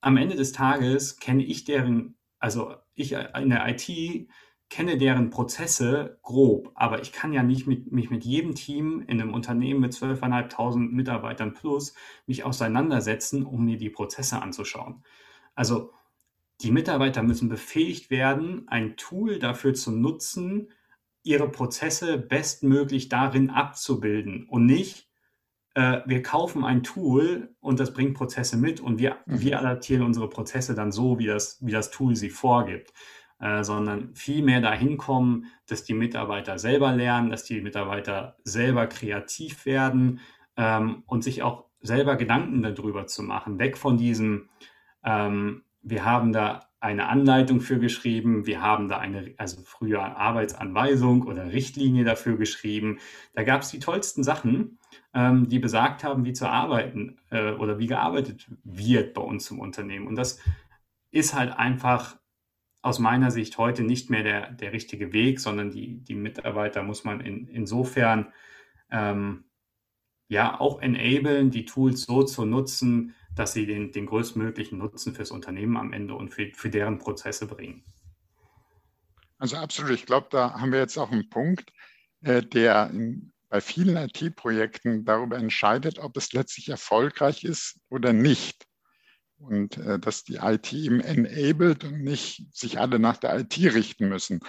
am 0.00 0.16
Ende 0.16 0.34
des 0.34 0.50
Tages 0.50 1.18
kenne 1.20 1.44
ich 1.44 1.62
deren, 1.62 2.16
also 2.40 2.74
ich 2.96 3.12
in 3.12 3.50
der 3.50 3.68
IT 3.68 4.28
kenne 4.74 4.98
deren 4.98 5.30
Prozesse 5.30 6.18
grob, 6.22 6.72
aber 6.74 7.00
ich 7.00 7.12
kann 7.12 7.32
ja 7.32 7.44
nicht 7.44 7.68
mit, 7.68 7.92
mich 7.92 8.10
mit 8.10 8.24
jedem 8.24 8.56
Team 8.56 9.04
in 9.06 9.20
einem 9.20 9.32
Unternehmen 9.32 9.78
mit 9.78 9.92
12.500 9.92 10.76
Mitarbeitern 10.90 11.54
plus 11.54 11.94
mich 12.26 12.42
auseinandersetzen, 12.42 13.46
um 13.46 13.64
mir 13.64 13.76
die 13.76 13.88
Prozesse 13.88 14.42
anzuschauen. 14.42 15.04
Also 15.54 15.92
die 16.60 16.72
Mitarbeiter 16.72 17.22
müssen 17.22 17.48
befähigt 17.48 18.10
werden, 18.10 18.66
ein 18.66 18.96
Tool 18.96 19.38
dafür 19.38 19.74
zu 19.74 19.92
nutzen, 19.92 20.72
ihre 21.22 21.48
Prozesse 21.48 22.18
bestmöglich 22.18 23.08
darin 23.08 23.50
abzubilden 23.50 24.48
und 24.48 24.66
nicht, 24.66 25.08
äh, 25.74 26.00
wir 26.04 26.24
kaufen 26.24 26.64
ein 26.64 26.82
Tool 26.82 27.54
und 27.60 27.78
das 27.78 27.92
bringt 27.92 28.14
Prozesse 28.14 28.56
mit 28.56 28.80
und 28.80 28.98
wir, 28.98 29.18
mhm. 29.26 29.40
wir 29.40 29.60
adaptieren 29.60 30.02
unsere 30.02 30.28
Prozesse 30.28 30.74
dann 30.74 30.90
so, 30.90 31.20
wie 31.20 31.26
das, 31.26 31.64
wie 31.64 31.70
das 31.70 31.92
Tool 31.92 32.16
sie 32.16 32.30
vorgibt. 32.30 32.92
Äh, 33.44 33.62
sondern 33.62 34.14
vielmehr 34.14 34.62
dahin 34.62 34.96
kommen, 34.96 35.48
dass 35.66 35.84
die 35.84 35.92
Mitarbeiter 35.92 36.58
selber 36.58 36.92
lernen, 36.92 37.28
dass 37.28 37.44
die 37.44 37.60
Mitarbeiter 37.60 38.38
selber 38.42 38.86
kreativ 38.86 39.66
werden 39.66 40.20
ähm, 40.56 41.02
und 41.04 41.22
sich 41.22 41.42
auch 41.42 41.66
selber 41.82 42.16
Gedanken 42.16 42.62
darüber 42.62 43.06
zu 43.06 43.22
machen. 43.22 43.58
Weg 43.58 43.76
von 43.76 43.98
diesem, 43.98 44.48
ähm, 45.04 45.62
wir 45.82 46.06
haben 46.06 46.32
da 46.32 46.70
eine 46.80 47.06
Anleitung 47.08 47.60
für 47.60 47.78
geschrieben, 47.78 48.46
wir 48.46 48.62
haben 48.62 48.88
da 48.88 48.96
eine, 48.96 49.34
also 49.36 49.60
früher 49.62 50.16
Arbeitsanweisung 50.16 51.24
oder 51.24 51.52
Richtlinie 51.52 52.04
dafür 52.04 52.38
geschrieben. 52.38 52.98
Da 53.34 53.42
gab 53.42 53.60
es 53.60 53.68
die 53.68 53.78
tollsten 53.78 54.24
Sachen, 54.24 54.78
ähm, 55.12 55.50
die 55.50 55.58
besagt 55.58 56.02
haben, 56.02 56.24
wie 56.24 56.32
zu 56.32 56.48
arbeiten 56.48 57.18
äh, 57.30 57.52
oder 57.52 57.78
wie 57.78 57.88
gearbeitet 57.88 58.50
wird 58.64 59.12
bei 59.12 59.20
uns 59.20 59.50
im 59.50 59.58
Unternehmen. 59.58 60.06
Und 60.06 60.16
das 60.16 60.40
ist 61.10 61.34
halt 61.34 61.52
einfach 61.58 62.16
aus 62.84 62.98
meiner 62.98 63.30
Sicht 63.30 63.56
heute 63.56 63.82
nicht 63.82 64.10
mehr 64.10 64.22
der, 64.22 64.52
der 64.52 64.74
richtige 64.74 65.14
Weg, 65.14 65.40
sondern 65.40 65.70
die, 65.70 66.04
die 66.04 66.14
Mitarbeiter 66.14 66.82
muss 66.82 67.02
man 67.02 67.20
in, 67.20 67.48
insofern 67.48 68.30
ähm, 68.90 69.44
ja 70.28 70.60
auch 70.60 70.82
enablen, 70.82 71.50
die 71.50 71.64
Tools 71.64 72.02
so 72.02 72.24
zu 72.24 72.44
nutzen, 72.44 73.14
dass 73.34 73.54
sie 73.54 73.64
den, 73.64 73.90
den 73.90 74.04
größtmöglichen 74.04 74.76
Nutzen 74.76 75.14
fürs 75.14 75.30
Unternehmen 75.30 75.78
am 75.78 75.94
Ende 75.94 76.14
und 76.14 76.28
für, 76.28 76.50
für 76.52 76.68
deren 76.68 76.98
Prozesse 76.98 77.46
bringen. 77.46 77.84
Also 79.38 79.56
absolut. 79.56 79.92
Ich 79.92 80.04
glaube, 80.04 80.26
da 80.30 80.60
haben 80.60 80.70
wir 80.70 80.80
jetzt 80.80 80.98
auch 80.98 81.10
einen 81.10 81.30
Punkt, 81.30 81.72
äh, 82.20 82.42
der 82.42 82.90
in, 82.90 83.32
bei 83.48 83.62
vielen 83.62 83.96
IT-Projekten 83.96 85.06
darüber 85.06 85.38
entscheidet, 85.38 85.98
ob 85.98 86.18
es 86.18 86.34
letztlich 86.34 86.68
erfolgreich 86.68 87.44
ist 87.44 87.80
oder 87.88 88.12
nicht 88.12 88.66
und 89.44 89.76
äh, 89.78 89.98
dass 89.98 90.24
die 90.24 90.36
IT 90.36 90.72
eben 90.72 91.00
enabled 91.00 91.84
und 91.84 92.02
nicht 92.02 92.46
sich 92.54 92.78
alle 92.78 92.98
nach 92.98 93.16
der 93.16 93.38
IT 93.38 93.56
richten 93.56 94.08
müssen. 94.08 94.40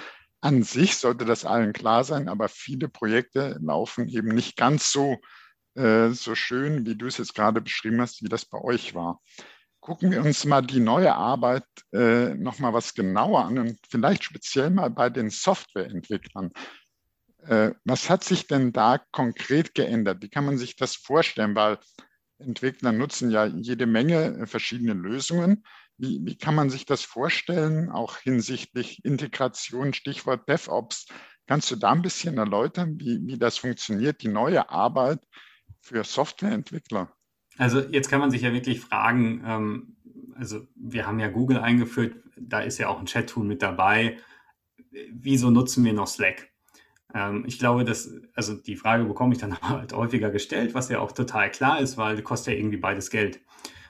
An 0.42 0.64
sich 0.64 0.98
sollte 0.98 1.25
das 1.25 1.46
allen 1.46 1.74
klar 1.74 2.04
sein, 2.04 2.30
aber 2.30 2.50
viele 2.50 2.88
Projekte 2.88 3.58
laufen 3.62 4.08
eben 4.08 4.30
nicht 4.30 4.58
ganz 4.58 4.92
so, 4.92 5.18
äh, 5.75 6.10
so 6.10 6.36
schön, 6.36 6.86
wie 6.86 6.96
du 6.96 7.08
es 7.08 7.18
jetzt 7.18 7.36
gerade 7.36 7.62
beschrieben 7.62 8.02
hast, 8.02 8.24
wie 8.24 8.30
das 8.30 8.46
bei 8.46 8.60
euch 8.60 8.94
war. 8.96 9.22
Gucken 9.80 10.12
wir 10.12 10.24
uns 10.24 10.46
mal 10.46 10.62
die 10.62 10.80
neue 10.80 11.14
Arbeit 11.14 11.66
äh, 11.94 12.34
nochmal 12.34 12.74
was 12.74 12.94
genauer 12.94 13.46
an 13.46 13.60
und 13.60 13.80
vielleicht 13.90 14.24
speziell 14.24 14.72
mal 14.72 14.90
bei 14.90 15.10
den 15.10 15.30
Softwareentwicklern. 15.30 16.52
Äh, 17.48 17.72
was 17.84 18.10
hat 18.10 18.24
sich 18.24 18.48
denn 18.48 18.74
da 18.74 19.00
konkret 19.12 19.75
geändert? 19.75 20.24
Wie 20.24 20.30
kann 20.30 20.46
man 20.46 20.58
sich 20.58 20.75
das 20.75 20.96
vorstellen? 20.96 21.56
Weil 21.56 21.78
Entwickler 22.39 22.92
nutzen 22.92 23.32
ja 23.32 23.46
jede 23.46 23.86
Menge 23.86 24.38
äh, 24.38 24.46
verschiedene 24.46 24.94
Lösungen. 24.94 25.63
Wie, 25.98 26.20
wie 26.24 26.38
kann 26.38 26.56
man 26.56 26.70
sich 26.70 26.86
das 26.86 27.04
vorstellen, 27.04 27.89
auch 27.89 28.18
hinsichtlich 28.18 29.04
Integration, 29.06 29.94
Stichwort 29.94 30.48
DevOps? 30.50 31.08
Kannst 31.48 31.72
du 31.72 31.75
da 31.75 31.92
ein 31.92 32.01
bisschen 32.01 32.38
erläutern, 32.38 33.00
wie, 33.00 33.20
wie 33.25 33.38
das 33.38 33.58
funktioniert, 33.58 34.22
die 34.22 34.27
neue 34.27 34.70
Arbeit 34.70 35.20
für 35.80 36.04
Softwareentwickler? 36.04 37.13
Also 37.58 37.80
jetzt 37.80 38.10
kann 38.10 38.20
man 38.20 38.32
sich 38.32 38.42
ja 38.42 38.51
wirklich 38.51 38.82
fragen, 38.82 39.44
ähm, 39.46 39.96
also 40.36 40.68
wir 40.75 41.08
haben 41.08 41.20
ja 41.20 41.30
Google 41.30 41.60
eingeführt, 41.60 42.18
da 42.38 42.60
ist 42.60 42.77
ja 42.77 42.89
auch 42.89 43.00
ein 43.00 43.06
Chat-Tool 43.06 43.46
mit 43.46 43.62
dabei. 43.62 44.18
Wieso 45.12 45.51
nutzen 45.51 45.86
wir 45.86 45.94
noch 45.94 46.08
Slack? 46.08 46.50
Ähm, 47.14 47.44
ich 47.48 47.60
glaube, 47.60 47.84
dass, 47.84 48.10
also 48.34 48.56
die 48.56 48.76
Frage 48.76 49.06
bekomme 49.06 49.34
ich 49.34 49.40
dann 49.40 49.58
halt 49.62 49.94
häufiger 49.94 50.30
gestellt, 50.30 50.74
was 50.74 50.90
ja 50.90 51.00
auch 51.00 51.12
total 51.12 51.52
klar 51.52 51.80
ist, 51.80 51.98
weil 51.98 52.22
kostet 52.22 52.54
ja 52.54 52.60
irgendwie 52.60 52.78
beides 52.78 53.10
Geld. 53.10 53.40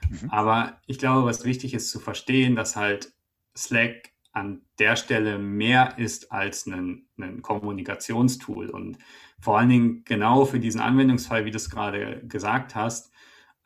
Mhm. 0.08 0.30
Aber 0.30 0.80
ich 0.86 0.98
glaube, 0.98 1.26
was 1.26 1.44
wichtig 1.44 1.74
ist 1.74 1.90
zu 1.90 2.00
verstehen, 2.00 2.56
dass 2.56 2.76
halt 2.76 3.12
Slack 3.56 4.12
an 4.32 4.60
der 4.78 4.96
Stelle 4.96 5.38
mehr 5.38 5.98
ist 5.98 6.30
als 6.30 6.66
ein, 6.66 7.06
ein 7.18 7.40
Kommunikationstool. 7.40 8.68
Und 8.68 8.98
vor 9.40 9.58
allen 9.58 9.70
Dingen 9.70 10.04
genau 10.04 10.44
für 10.44 10.60
diesen 10.60 10.80
Anwendungsfall, 10.80 11.46
wie 11.46 11.50
du 11.50 11.56
es 11.56 11.70
gerade 11.70 12.22
gesagt 12.26 12.74
hast, 12.74 13.10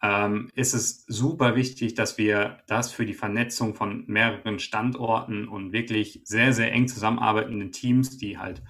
ähm, 0.03 0.49
ist 0.55 0.73
es 0.73 1.05
super 1.07 1.57
wichtig, 1.57 1.95
dass 1.95 2.17
wir 2.17 2.59
das 2.69 2.93
für 2.93 3.05
die 3.05 3.15
Vernetzung 3.15 3.75
von 3.75 4.05
mehreren 4.07 4.59
Standorten 4.59 5.47
und 5.49 5.73
wirklich 5.73 6.23
sehr, 6.25 6.53
sehr 6.53 6.73
eng 6.73 6.89
zusammenarbeitenden 6.89 7.73
Teams, 7.73 8.17
die 8.17 8.39
halt 8.39 8.63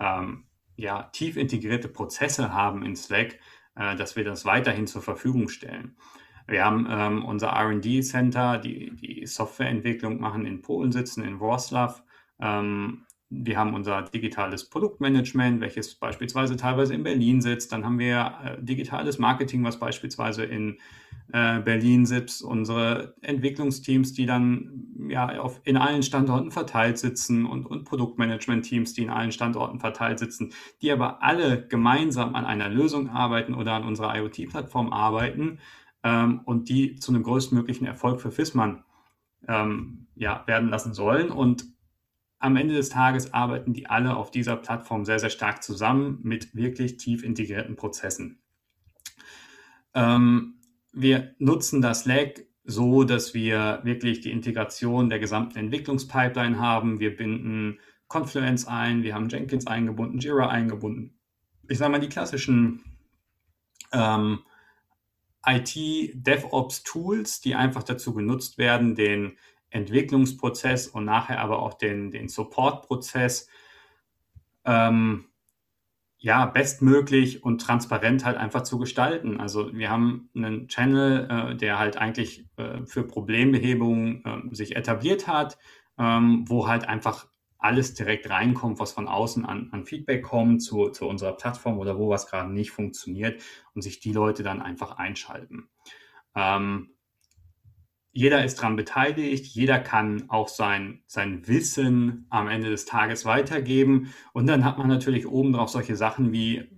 ähm, 0.00 0.44
ja, 0.76 1.04
tief 1.12 1.36
integrierte 1.36 1.88
Prozesse 1.88 2.52
haben 2.52 2.84
in 2.84 2.96
Slack, 2.96 3.38
äh, 3.76 3.94
dass 3.96 4.16
wir 4.16 4.24
das 4.24 4.44
weiterhin 4.44 4.86
zur 4.86 5.02
Verfügung 5.02 5.48
stellen. 5.48 5.96
Wir 6.46 6.64
haben 6.64 6.86
ähm, 6.90 7.24
unser 7.24 7.52
RD-Center, 7.52 8.58
die 8.58 8.90
die 8.96 9.26
Softwareentwicklung 9.26 10.20
machen, 10.20 10.46
in 10.46 10.62
Polen 10.62 10.90
sitzen, 10.90 11.22
in 11.22 11.38
Wroclaw. 11.38 11.94
Ähm, 12.40 13.06
wir 13.28 13.56
haben 13.56 13.74
unser 13.74 14.02
digitales 14.02 14.68
Produktmanagement, 14.68 15.60
welches 15.60 15.94
beispielsweise 15.94 16.56
teilweise 16.56 16.94
in 16.94 17.04
Berlin 17.04 17.40
sitzt. 17.40 17.70
Dann 17.70 17.84
haben 17.84 18.00
wir 18.00 18.34
äh, 18.44 18.62
digitales 18.62 19.20
Marketing, 19.20 19.62
was 19.62 19.78
beispielsweise 19.78 20.44
in 20.44 20.78
äh, 21.32 21.60
Berlin 21.60 22.06
sitzt. 22.06 22.42
Unsere 22.42 23.14
Entwicklungsteams, 23.22 24.12
die 24.12 24.26
dann 24.26 25.06
ja 25.08 25.40
auf, 25.40 25.60
in 25.64 25.76
allen 25.76 26.02
Standorten 26.02 26.50
verteilt 26.50 26.98
sitzen 26.98 27.46
und, 27.46 27.66
und 27.66 27.84
Produktmanagement-Teams, 27.84 28.92
die 28.94 29.02
in 29.02 29.10
allen 29.10 29.32
Standorten 29.32 29.80
verteilt 29.80 30.18
sitzen, 30.18 30.52
die 30.82 30.90
aber 30.90 31.22
alle 31.22 31.66
gemeinsam 31.66 32.34
an 32.34 32.44
einer 32.44 32.68
Lösung 32.68 33.08
arbeiten 33.08 33.54
oder 33.54 33.72
an 33.72 33.84
unserer 33.84 34.16
IoT-Plattform 34.16 34.92
arbeiten 34.92 35.58
ähm, 36.02 36.40
und 36.44 36.68
die 36.68 36.96
zu 36.96 37.12
einem 37.12 37.22
größtmöglichen 37.22 37.86
Erfolg 37.86 38.20
für 38.20 38.30
FISMAN 38.30 38.84
ähm, 39.48 40.06
ja, 40.14 40.44
werden 40.46 40.68
lassen 40.68 40.94
sollen. 40.94 41.30
Und 41.30 41.64
am 42.38 42.56
Ende 42.56 42.74
des 42.74 42.88
Tages 42.88 43.34
arbeiten 43.34 43.72
die 43.72 43.86
alle 43.86 44.16
auf 44.16 44.30
dieser 44.30 44.56
Plattform 44.56 45.04
sehr, 45.04 45.18
sehr 45.18 45.30
stark 45.30 45.62
zusammen 45.62 46.20
mit 46.22 46.54
wirklich 46.54 46.96
tief 46.96 47.22
integrierten 47.22 47.76
Prozessen. 47.76 48.40
Ähm, 49.94 50.54
wir 50.92 51.34
nutzen 51.38 51.82
das 51.82 52.00
Slack 52.00 52.46
so, 52.64 53.04
dass 53.04 53.34
wir 53.34 53.80
wirklich 53.84 54.20
die 54.20 54.30
Integration 54.30 55.08
der 55.08 55.18
gesamten 55.18 55.58
Entwicklungspipeline 55.58 56.58
haben. 56.58 57.00
Wir 57.00 57.16
binden 57.16 57.80
Confluence 58.08 58.66
ein, 58.66 59.02
wir 59.02 59.14
haben 59.14 59.28
Jenkins 59.28 59.66
eingebunden, 59.66 60.18
Jira 60.18 60.48
eingebunden. 60.48 61.18
Ich 61.68 61.78
sage 61.78 61.92
mal, 61.92 62.00
die 62.00 62.08
klassischen 62.08 62.84
ähm, 63.92 64.40
IT-DevOps-Tools, 65.46 67.40
die 67.40 67.54
einfach 67.54 67.82
dazu 67.82 68.12
genutzt 68.12 68.58
werden, 68.58 68.94
den 68.94 69.38
Entwicklungsprozess 69.70 70.88
und 70.88 71.04
nachher 71.04 71.40
aber 71.40 71.62
auch 71.62 71.74
den, 71.74 72.10
den 72.10 72.28
Support-Prozess 72.28 73.48
ähm, 74.64 75.29
ja, 76.22 76.44
bestmöglich 76.44 77.42
und 77.42 77.62
transparent 77.62 78.26
halt 78.26 78.36
einfach 78.36 78.62
zu 78.62 78.78
gestalten. 78.78 79.40
Also 79.40 79.72
wir 79.74 79.90
haben 79.90 80.28
einen 80.36 80.68
Channel, 80.68 81.28
äh, 81.30 81.56
der 81.56 81.78
halt 81.78 81.96
eigentlich 81.96 82.46
äh, 82.56 82.84
für 82.84 83.04
Problembehebung 83.04 84.22
äh, 84.24 84.54
sich 84.54 84.76
etabliert 84.76 85.26
hat, 85.26 85.58
ähm, 85.98 86.44
wo 86.46 86.68
halt 86.68 86.86
einfach 86.86 87.26
alles 87.58 87.94
direkt 87.94 88.28
reinkommt, 88.28 88.78
was 88.80 88.92
von 88.92 89.08
außen 89.08 89.46
an, 89.46 89.70
an 89.72 89.84
Feedback 89.86 90.22
kommt 90.22 90.62
zu, 90.62 90.90
zu 90.90 91.06
unserer 91.06 91.32
Plattform 91.32 91.78
oder 91.78 91.98
wo 91.98 92.10
was 92.10 92.26
gerade 92.26 92.52
nicht 92.52 92.70
funktioniert 92.70 93.42
und 93.74 93.82
sich 93.82 94.00
die 94.00 94.12
Leute 94.12 94.42
dann 94.42 94.60
einfach 94.60 94.98
einschalten. 94.98 95.68
Ähm, 96.34 96.90
jeder 98.12 98.44
ist 98.44 98.58
daran 98.58 98.76
beteiligt, 98.76 99.46
jeder 99.46 99.78
kann 99.78 100.28
auch 100.28 100.48
sein, 100.48 101.02
sein 101.06 101.46
Wissen 101.46 102.26
am 102.28 102.48
Ende 102.48 102.68
des 102.68 102.84
Tages 102.84 103.24
weitergeben. 103.24 104.12
Und 104.32 104.46
dann 104.46 104.64
hat 104.64 104.78
man 104.78 104.88
natürlich 104.88 105.26
obendrauf 105.26 105.70
solche 105.70 105.94
Sachen 105.94 106.32
wie 106.32 106.68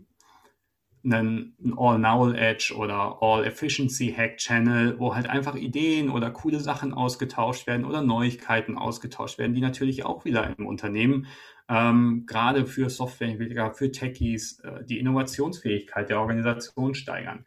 einen, 1.04 1.56
All-Knowledge 1.76 2.74
oder 2.76 3.18
All-Efficiency-Hack-Channel, 3.22 4.98
wo 4.98 5.14
halt 5.14 5.28
einfach 5.28 5.56
Ideen 5.56 6.10
oder 6.10 6.30
coole 6.30 6.60
Sachen 6.60 6.92
ausgetauscht 6.92 7.66
werden 7.66 7.86
oder 7.86 8.02
Neuigkeiten 8.02 8.76
ausgetauscht 8.76 9.38
werden, 9.38 9.54
die 9.54 9.60
natürlich 9.60 10.04
auch 10.04 10.24
wieder 10.24 10.54
im 10.56 10.66
Unternehmen 10.66 11.26
ähm, 11.68 12.24
gerade 12.26 12.66
für 12.66 12.90
Softwareentwickler, 12.90 13.72
für 13.72 13.90
Techies 13.90 14.60
äh, 14.60 14.84
die 14.84 14.98
Innovationsfähigkeit 14.98 16.10
der 16.10 16.20
Organisation 16.20 16.94
steigern. 16.94 17.46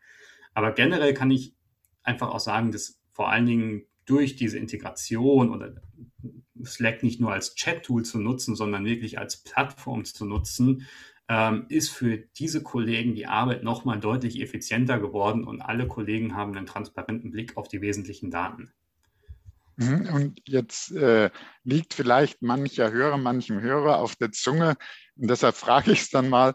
Aber 0.54 0.72
generell 0.72 1.14
kann 1.14 1.32
ich 1.32 1.54
einfach 2.04 2.30
auch 2.30 2.40
sagen, 2.40 2.72
dass 2.72 3.00
vor 3.16 3.32
allen 3.32 3.46
Dingen 3.46 3.86
durch 4.06 4.36
diese 4.36 4.60
Integration 4.60 5.50
oder 5.50 5.74
Slack 6.64 7.02
nicht 7.02 7.20
nur 7.20 7.32
als 7.32 7.56
Chat-Tool 7.56 8.04
zu 8.04 8.20
nutzen, 8.20 8.56
sondern 8.56 8.86
wirklich 8.86 9.18
als 9.18 9.38
Plattform 9.38 10.06
zu 10.06 10.26
nutzen, 10.26 10.86
ähm, 11.28 11.66
ist 11.70 11.90
für 11.90 12.18
diese 12.18 12.62
Kollegen 12.62 13.16
die 13.16 13.26
Arbeit 13.26 13.64
nochmal 13.64 14.00
deutlich 14.00 14.42
effizienter 14.42 15.00
geworden 15.00 15.44
und 15.44 15.62
alle 15.62 15.88
Kollegen 15.88 16.36
haben 16.36 16.56
einen 16.56 16.68
transparenten 16.68 17.32
Blick 17.32 17.58
auf 17.58 17.68
die 17.68 17.82
wesentlichen 17.82 18.30
Daten. 18.30 18.72
Mhm, 19.78 20.10
und 20.14 20.42
jetzt 20.46 20.92
äh, 20.92 21.30
liegt 21.64 21.94
vielleicht 21.94 22.42
mancher 22.42 22.92
Hörer, 22.92 23.18
manchem 23.18 23.60
Hörer 23.60 23.98
auf 23.98 24.16
der 24.16 24.32
Zunge. 24.32 24.76
Und 25.16 25.30
deshalb 25.30 25.56
frage 25.56 25.92
ich 25.92 26.02
es 26.02 26.10
dann 26.10 26.30
mal, 26.30 26.54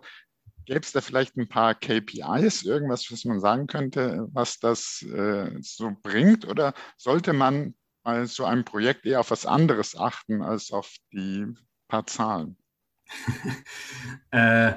Gäbe 0.71 0.83
es 0.85 0.93
da 0.93 1.01
vielleicht 1.01 1.37
ein 1.37 1.49
paar 1.49 1.75
KPIs, 1.75 2.63
irgendwas, 2.63 3.11
was 3.11 3.25
man 3.25 3.41
sagen 3.41 3.67
könnte, 3.67 4.29
was 4.31 4.61
das 4.61 5.03
äh, 5.03 5.51
so 5.61 5.91
bringt? 6.01 6.47
Oder 6.47 6.75
sollte 6.97 7.33
man 7.33 7.75
bei 8.05 8.25
so 8.27 8.45
einem 8.45 8.65
Projekt 8.65 9.05
eher 9.05 9.19
auf 9.19 9.33
was 9.33 9.47
anderes 9.47 9.97
achten 9.97 10.43
als 10.43 10.71
auf 10.71 10.95
die 11.13 11.45
paar 11.89 12.07
Zahlen? 12.07 12.57
äh, 14.31 14.75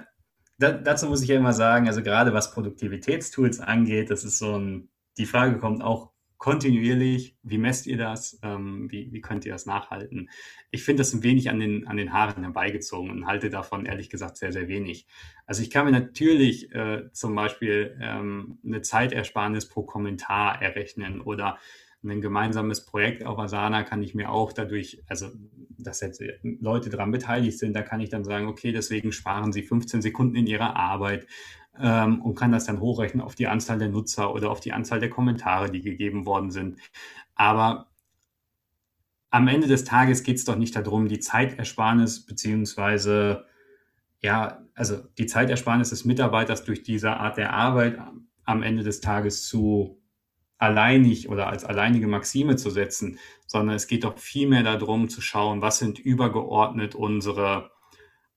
da, 0.58 0.72
dazu 0.72 1.06
muss 1.06 1.22
ich 1.22 1.30
ja 1.30 1.36
immer 1.36 1.54
sagen, 1.54 1.88
also 1.88 2.02
gerade 2.02 2.34
was 2.34 2.56
Produktivitätstools 2.56 3.60
angeht, 3.60 4.10
das 4.10 4.24
ist 4.24 4.40
so 4.40 4.58
ein, 4.58 4.90
die 5.20 5.28
Frage 5.28 5.60
kommt 5.60 5.84
auch 5.84 6.13
kontinuierlich? 6.44 7.38
Wie 7.42 7.58
messt 7.58 7.88
ihr 7.88 7.96
das? 7.96 8.38
Ähm, 8.44 8.92
wie, 8.92 9.14
wie 9.14 9.22
könnt 9.22 9.46
ihr 9.46 9.54
das 9.54 9.66
nachhalten? 9.66 10.30
Ich 10.72 10.84
finde 10.84 11.00
das 11.00 11.14
ein 11.14 11.24
wenig 11.24 11.50
an 11.50 11.58
den, 11.58 11.88
an 11.88 11.96
den 11.96 12.12
Haaren 12.12 12.44
herbeigezogen 12.44 13.10
und 13.12 13.28
halte 13.28 13.50
davon 13.50 13.86
ehrlich 13.86 14.10
gesagt 14.10 14.36
sehr, 14.36 14.52
sehr 14.52 14.68
wenig. 14.68 15.08
Also 15.46 15.62
ich 15.62 15.72
kann 15.72 15.86
mir 15.86 15.94
natürlich 15.94 16.70
äh, 16.76 17.10
zum 17.14 17.34
Beispiel 17.34 17.98
ähm, 18.02 18.58
eine 18.66 18.82
Zeitersparnis 18.82 19.70
pro 19.70 19.84
Kommentar 19.84 20.62
errechnen 20.62 21.22
oder 21.22 21.60
ein 22.04 22.20
gemeinsames 22.20 22.86
Projekt 22.86 23.26
auf 23.26 23.40
Asana 23.40 23.84
kann 23.84 24.04
ich 24.04 24.14
mir 24.14 24.30
auch 24.30 24.52
dadurch, 24.52 25.02
also 25.08 25.30
dass 25.78 26.02
jetzt 26.02 26.22
Leute 26.42 26.90
daran 26.90 27.12
beteiligt 27.12 27.58
sind, 27.58 27.74
da 27.74 27.84
kann 27.84 28.02
ich 28.02 28.10
dann 28.10 28.26
sagen, 28.26 28.48
okay, 28.48 28.74
deswegen 28.74 29.14
sparen 29.14 29.54
sie 29.54 29.64
15 29.64 30.02
Sekunden 30.02 30.36
in 30.36 30.48
ihrer 30.48 30.76
Arbeit 30.76 31.26
ähm, 31.80 32.22
und 32.22 32.36
kann 32.36 32.52
das 32.52 32.66
dann 32.66 32.80
hochrechnen 32.80 33.24
auf 33.24 33.36
die 33.36 33.48
Anzahl 33.48 33.80
der 33.80 33.90
Nutzer 33.90 34.34
oder 34.34 34.52
auf 34.52 34.60
die 34.60 34.74
Anzahl 34.74 35.00
der 35.00 35.10
Kommentare, 35.10 35.72
die 35.72 35.82
gegeben 35.82 36.26
worden 36.26 36.52
sind. 36.52 36.80
Aber 37.36 37.88
am 39.30 39.48
Ende 39.48 39.68
des 39.68 39.84
Tages 39.84 40.24
geht 40.24 40.38
es 40.38 40.46
doch 40.46 40.56
nicht 40.56 40.76
darum, 40.76 41.08
die 41.08 41.20
Zeitersparnis 41.20 42.26
beziehungsweise 42.26 43.46
ja, 44.24 44.64
also 44.74 44.98
die 45.18 45.26
Zeitersparnis 45.26 45.90
des 45.90 46.06
Mitarbeiters 46.06 46.64
durch 46.64 46.82
diese 46.82 47.18
Art 47.18 47.38
der 47.38 47.54
Arbeit 47.54 48.00
am 48.46 48.64
Ende 48.64 48.84
des 48.84 49.02
Tages 49.02 49.48
zu 49.48 50.02
alleinig 50.58 51.28
oder 51.28 51.48
als 51.48 51.66
alleinige 51.66 52.08
Maxime 52.08 52.56
zu 52.56 52.70
setzen, 52.70 53.20
sondern 53.46 53.76
es 53.76 53.88
geht 53.88 54.06
doch 54.06 54.18
vielmehr 54.18 54.64
darum 54.64 55.10
zu 55.10 55.20
schauen, 55.20 55.62
was 55.62 55.80
sind 55.80 56.00
übergeordnet 56.00 56.96
unsere 56.96 57.72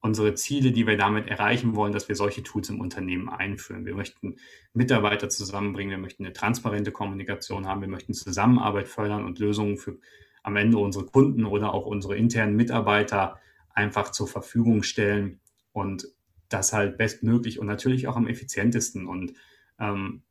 unsere 0.00 0.34
Ziele, 0.34 0.72
die 0.72 0.86
wir 0.86 0.96
damit 0.96 1.26
erreichen 1.26 1.74
wollen, 1.74 1.92
dass 1.92 2.08
wir 2.08 2.16
solche 2.16 2.42
Tools 2.42 2.68
im 2.68 2.80
Unternehmen 2.80 3.28
einführen. 3.28 3.86
Wir 3.86 3.94
möchten 3.94 4.36
Mitarbeiter 4.72 5.28
zusammenbringen, 5.28 5.90
wir 5.90 5.98
möchten 5.98 6.24
eine 6.24 6.32
transparente 6.32 6.92
Kommunikation 6.92 7.66
haben, 7.66 7.80
wir 7.80 7.88
möchten 7.88 8.14
Zusammenarbeit 8.14 8.88
fördern 8.88 9.24
und 9.24 9.38
Lösungen 9.38 9.78
für 9.78 9.98
am 10.42 10.56
Ende 10.56 10.78
unsere 10.78 11.06
Kunden 11.06 11.44
oder 11.44 11.74
auch 11.74 11.86
unsere 11.86 12.16
internen 12.16 12.54
Mitarbeiter 12.54 13.40
einfach 13.70 14.12
zur 14.12 14.28
Verfügung 14.28 14.84
stellen 14.84 15.40
und 15.72 16.06
das 16.48 16.72
halt 16.72 16.98
bestmöglich 16.98 17.58
und 17.58 17.66
natürlich 17.66 18.06
auch 18.06 18.16
am 18.16 18.28
effizientesten. 18.28 19.06
Und 19.06 19.32
ähm, 19.80 20.22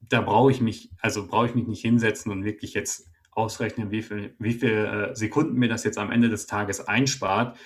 da 0.00 0.22
brauche 0.22 0.50
ich 0.50 0.60
mich, 0.60 0.90
also 1.00 1.26
brauche 1.26 1.46
ich 1.46 1.54
mich 1.54 1.66
nicht 1.66 1.82
hinsetzen 1.82 2.32
und 2.32 2.44
wirklich 2.44 2.72
jetzt 2.72 3.08
ausrechnen, 3.30 3.90
wie 3.90 4.02
viel, 4.02 4.34
wie 4.38 4.54
viel 4.54 4.70
äh, 4.70 5.14
Sekunden 5.14 5.58
mir 5.58 5.68
das 5.68 5.84
jetzt 5.84 5.98
am 5.98 6.10
Ende 6.10 6.28
des 6.28 6.46
Tages 6.46 6.88
einspart, 6.88 7.58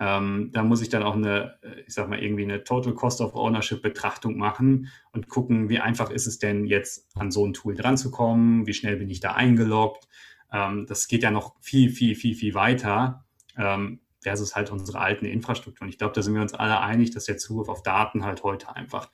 ähm, 0.00 0.48
da 0.54 0.62
muss 0.62 0.80
ich 0.80 0.88
dann 0.88 1.02
auch 1.02 1.14
eine, 1.14 1.58
äh, 1.62 1.82
ich 1.86 1.92
sag 1.92 2.08
mal, 2.08 2.18
irgendwie 2.18 2.44
eine 2.44 2.64
Total 2.64 2.94
Cost 2.94 3.20
of 3.20 3.34
Ownership 3.34 3.82
Betrachtung 3.82 4.38
machen 4.38 4.88
und 5.12 5.28
gucken, 5.28 5.68
wie 5.68 5.78
einfach 5.78 6.10
ist 6.10 6.26
es 6.26 6.38
denn 6.38 6.64
jetzt 6.64 7.14
an 7.16 7.30
so 7.30 7.46
ein 7.46 7.52
Tool 7.52 7.74
dran 7.74 7.98
zu 7.98 8.10
kommen, 8.10 8.66
wie 8.66 8.72
schnell 8.72 8.96
bin 8.96 9.10
ich 9.10 9.20
da 9.20 9.32
eingeloggt. 9.32 10.08
Ähm, 10.50 10.86
das 10.88 11.06
geht 11.06 11.22
ja 11.22 11.30
noch 11.30 11.54
viel, 11.60 11.90
viel, 11.90 12.14
viel, 12.14 12.34
viel 12.34 12.54
weiter 12.54 13.26
ähm, 13.58 14.00
versus 14.22 14.56
halt 14.56 14.70
unsere 14.70 15.00
alten 15.00 15.26
Infrastrukturen. 15.26 15.90
Ich 15.90 15.98
glaube, 15.98 16.14
da 16.14 16.22
sind 16.22 16.34
wir 16.34 16.42
uns 16.42 16.54
alle 16.54 16.80
einig, 16.80 17.10
dass 17.10 17.26
der 17.26 17.36
Zugriff 17.36 17.68
auf 17.68 17.82
Daten 17.82 18.24
halt 18.24 18.42
heute 18.42 18.74
einfach 18.74 19.10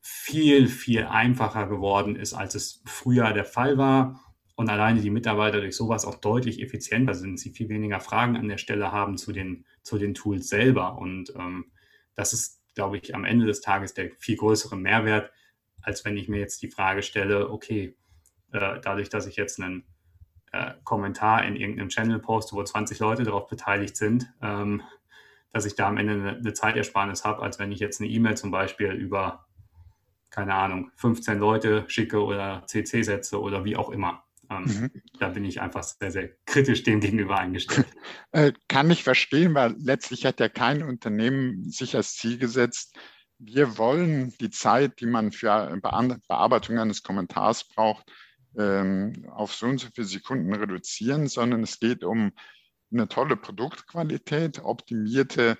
viel, 0.00 0.66
viel 0.66 1.04
einfacher 1.04 1.68
geworden 1.68 2.16
ist, 2.16 2.34
als 2.34 2.56
es 2.56 2.82
früher 2.84 3.32
der 3.32 3.44
Fall 3.44 3.78
war 3.78 4.33
und 4.56 4.70
alleine 4.70 5.00
die 5.00 5.10
Mitarbeiter 5.10 5.60
durch 5.60 5.76
sowas 5.76 6.04
auch 6.04 6.16
deutlich 6.16 6.62
effizienter 6.62 7.14
sind, 7.14 7.40
sie 7.40 7.50
viel 7.50 7.68
weniger 7.68 8.00
Fragen 8.00 8.36
an 8.36 8.48
der 8.48 8.58
Stelle 8.58 8.92
haben 8.92 9.16
zu 9.16 9.32
den, 9.32 9.64
zu 9.82 9.98
den 9.98 10.14
Tools 10.14 10.48
selber. 10.48 10.98
Und 10.98 11.34
ähm, 11.36 11.72
das 12.14 12.32
ist, 12.32 12.62
glaube 12.74 12.98
ich, 12.98 13.14
am 13.14 13.24
Ende 13.24 13.46
des 13.46 13.60
Tages 13.60 13.94
der 13.94 14.10
viel 14.18 14.36
größere 14.36 14.76
Mehrwert, 14.76 15.32
als 15.82 16.04
wenn 16.04 16.16
ich 16.16 16.28
mir 16.28 16.38
jetzt 16.38 16.62
die 16.62 16.70
Frage 16.70 17.02
stelle, 17.02 17.50
okay, 17.50 17.96
äh, 18.52 18.80
dadurch, 18.80 19.08
dass 19.08 19.26
ich 19.26 19.36
jetzt 19.36 19.60
einen 19.60 19.84
äh, 20.52 20.74
Kommentar 20.84 21.44
in 21.44 21.56
irgendeinem 21.56 21.88
Channel 21.88 22.20
poste, 22.20 22.54
wo 22.54 22.62
20 22.62 23.00
Leute 23.00 23.24
darauf 23.24 23.48
beteiligt 23.48 23.96
sind, 23.96 24.32
ähm, 24.40 24.82
dass 25.52 25.66
ich 25.66 25.74
da 25.74 25.88
am 25.88 25.98
Ende 25.98 26.12
eine, 26.12 26.36
eine 26.36 26.52
Zeitersparnis 26.52 27.24
habe, 27.24 27.42
als 27.42 27.58
wenn 27.58 27.72
ich 27.72 27.80
jetzt 27.80 28.00
eine 28.00 28.08
E-Mail 28.08 28.36
zum 28.36 28.52
Beispiel 28.52 28.92
über, 28.92 29.46
keine 30.30 30.54
Ahnung, 30.54 30.92
15 30.94 31.40
Leute 31.40 31.84
schicke 31.88 32.22
oder 32.22 32.62
CC 32.66 33.02
setze 33.02 33.40
oder 33.40 33.64
wie 33.64 33.76
auch 33.76 33.90
immer. 33.90 34.24
Ähm, 34.58 34.64
mhm. 34.64 34.90
Da 35.18 35.28
bin 35.28 35.44
ich 35.44 35.60
einfach 35.60 35.82
sehr, 35.82 36.10
sehr 36.10 36.30
kritisch 36.46 36.82
dem 36.82 37.00
gegenüber 37.00 37.38
eingestellt. 37.38 37.86
Äh, 38.32 38.52
kann 38.66 38.90
ich 38.90 39.04
verstehen, 39.04 39.54
weil 39.54 39.76
letztlich 39.78 40.26
hat 40.26 40.40
ja 40.40 40.48
kein 40.48 40.82
Unternehmen 40.82 41.70
sich 41.70 41.94
als 41.94 42.16
Ziel 42.16 42.36
gesetzt, 42.36 42.96
wir 43.38 43.78
wollen 43.78 44.34
die 44.40 44.50
Zeit, 44.50 45.00
die 45.00 45.06
man 45.06 45.30
für 45.32 45.78
Bearbeitung 45.80 46.78
eines 46.78 47.02
Kommentars 47.02 47.68
braucht, 47.68 48.10
ähm, 48.56 49.26
auf 49.30 49.54
so 49.54 49.66
und 49.66 49.78
so 49.78 49.88
viele 49.94 50.06
Sekunden 50.06 50.54
reduzieren, 50.54 51.26
sondern 51.26 51.62
es 51.62 51.78
geht 51.78 52.04
um 52.04 52.32
eine 52.92 53.08
tolle 53.08 53.36
Produktqualität, 53.36 54.60
optimierte 54.60 55.58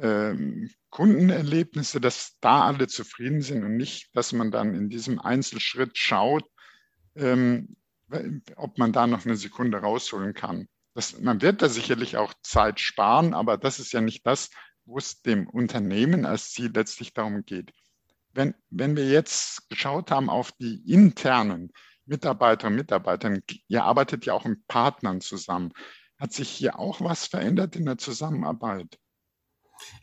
ähm, 0.00 0.70
Kundenerlebnisse, 0.90 2.00
dass 2.00 2.38
da 2.40 2.62
alle 2.62 2.88
zufrieden 2.88 3.42
sind 3.42 3.64
und 3.64 3.76
nicht, 3.76 4.14
dass 4.16 4.32
man 4.32 4.50
dann 4.50 4.74
in 4.74 4.88
diesem 4.88 5.18
Einzelschritt 5.18 5.98
schaut, 5.98 6.44
ähm, 7.14 7.76
ob 8.56 8.78
man 8.78 8.92
da 8.92 9.06
noch 9.06 9.24
eine 9.24 9.36
Sekunde 9.36 9.78
rausholen 9.78 10.34
kann. 10.34 10.68
Das, 10.94 11.18
man 11.20 11.40
wird 11.40 11.62
da 11.62 11.68
sicherlich 11.68 12.16
auch 12.16 12.34
Zeit 12.42 12.80
sparen, 12.80 13.34
aber 13.34 13.56
das 13.56 13.80
ist 13.80 13.92
ja 13.92 14.00
nicht 14.00 14.26
das, 14.26 14.50
wo 14.84 14.98
es 14.98 15.22
dem 15.22 15.48
Unternehmen 15.48 16.26
als 16.26 16.50
Ziel 16.50 16.70
letztlich 16.74 17.14
darum 17.14 17.44
geht. 17.44 17.72
Wenn, 18.34 18.54
wenn 18.70 18.96
wir 18.96 19.08
jetzt 19.08 19.68
geschaut 19.70 20.10
haben 20.10 20.28
auf 20.28 20.52
die 20.52 20.82
internen 20.90 21.72
Mitarbeiterinnen 22.06 22.78
und 22.78 22.84
Mitarbeitern. 22.84 23.42
Ihr 23.68 23.84
arbeitet 23.84 24.26
ja 24.26 24.34
auch 24.34 24.44
mit 24.44 24.66
Partnern 24.66 25.20
zusammen. 25.20 25.72
Hat 26.18 26.32
sich 26.32 26.48
hier 26.48 26.78
auch 26.78 27.00
was 27.00 27.26
verändert 27.26 27.76
in 27.76 27.86
der 27.86 27.98
Zusammenarbeit? 27.98 28.98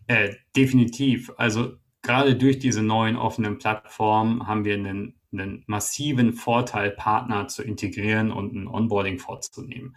Äh, 0.07 0.35
definitiv. 0.55 1.31
Also 1.37 1.77
gerade 2.01 2.35
durch 2.35 2.59
diese 2.59 2.83
neuen 2.83 3.15
offenen 3.15 3.57
Plattformen 3.57 4.47
haben 4.47 4.65
wir 4.65 4.73
einen, 4.73 5.18
einen 5.31 5.63
massiven 5.67 6.33
Vorteil, 6.33 6.91
Partner 6.91 7.47
zu 7.47 7.63
integrieren 7.63 8.31
und 8.31 8.53
ein 8.53 8.67
Onboarding 8.67 9.19
vorzunehmen. 9.19 9.95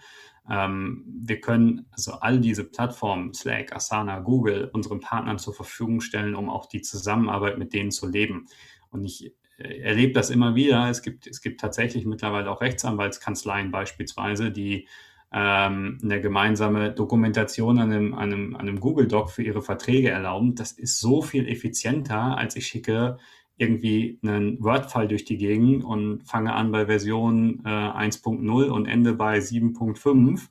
Ähm, 0.51 1.05
wir 1.07 1.40
können 1.40 1.87
also 1.92 2.12
all 2.14 2.40
diese 2.40 2.64
Plattformen, 2.64 3.33
Slack, 3.33 3.75
Asana, 3.75 4.21
Google, 4.21 4.71
unseren 4.73 5.01
Partnern 5.01 5.38
zur 5.38 5.55
Verfügung 5.55 6.01
stellen, 6.01 6.35
um 6.35 6.51
auch 6.51 6.66
die 6.66 6.83
Zusammenarbeit 6.83 7.59
mit 7.59 7.73
denen 7.73 7.90
zu 7.90 8.09
leben. 8.09 8.47
Und 8.90 9.05
ich 9.05 9.35
äh, 9.59 9.79
erlebe 9.81 10.12
das 10.12 10.31
immer 10.31 10.55
wieder. 10.55 10.88
Es 10.90 11.03
gibt, 11.03 11.27
es 11.27 11.40
gibt 11.40 11.61
tatsächlich 11.61 12.05
mittlerweile 12.05 12.51
auch 12.51 12.61
Rechtsanwaltskanzleien 12.61 13.71
beispielsweise, 13.71 14.51
die 14.51 14.88
ähm, 15.33 15.99
eine 16.03 16.21
gemeinsame 16.21 16.92
Dokumentation 16.92 17.79
an 17.79 17.92
einem, 17.92 18.14
an, 18.14 18.33
einem, 18.33 18.55
an 18.55 18.62
einem 18.62 18.81
Google 18.81 19.09
Doc 19.09 19.31
für 19.31 19.42
ihre 19.42 19.62
Verträge 19.62 20.11
erlauben. 20.11 20.55
Das 20.55 20.73
ist 20.73 21.01
so 21.01 21.23
viel 21.23 21.49
effizienter, 21.49 22.37
als 22.37 22.57
ich 22.57 22.66
schicke 22.66 23.18
irgendwie 23.57 24.19
einen 24.23 24.62
Word-File 24.62 25.09
durch 25.09 25.25
die 25.25 25.37
Gegend 25.37 25.85
und 25.85 26.23
fange 26.25 26.55
an 26.55 26.73
bei 26.73 26.87
Version 26.87 27.62
äh, 27.65 27.69
1.0 27.69 28.69
und 28.69 28.87
ende 28.87 29.15
bei 29.15 29.38
7.5. 29.38 30.49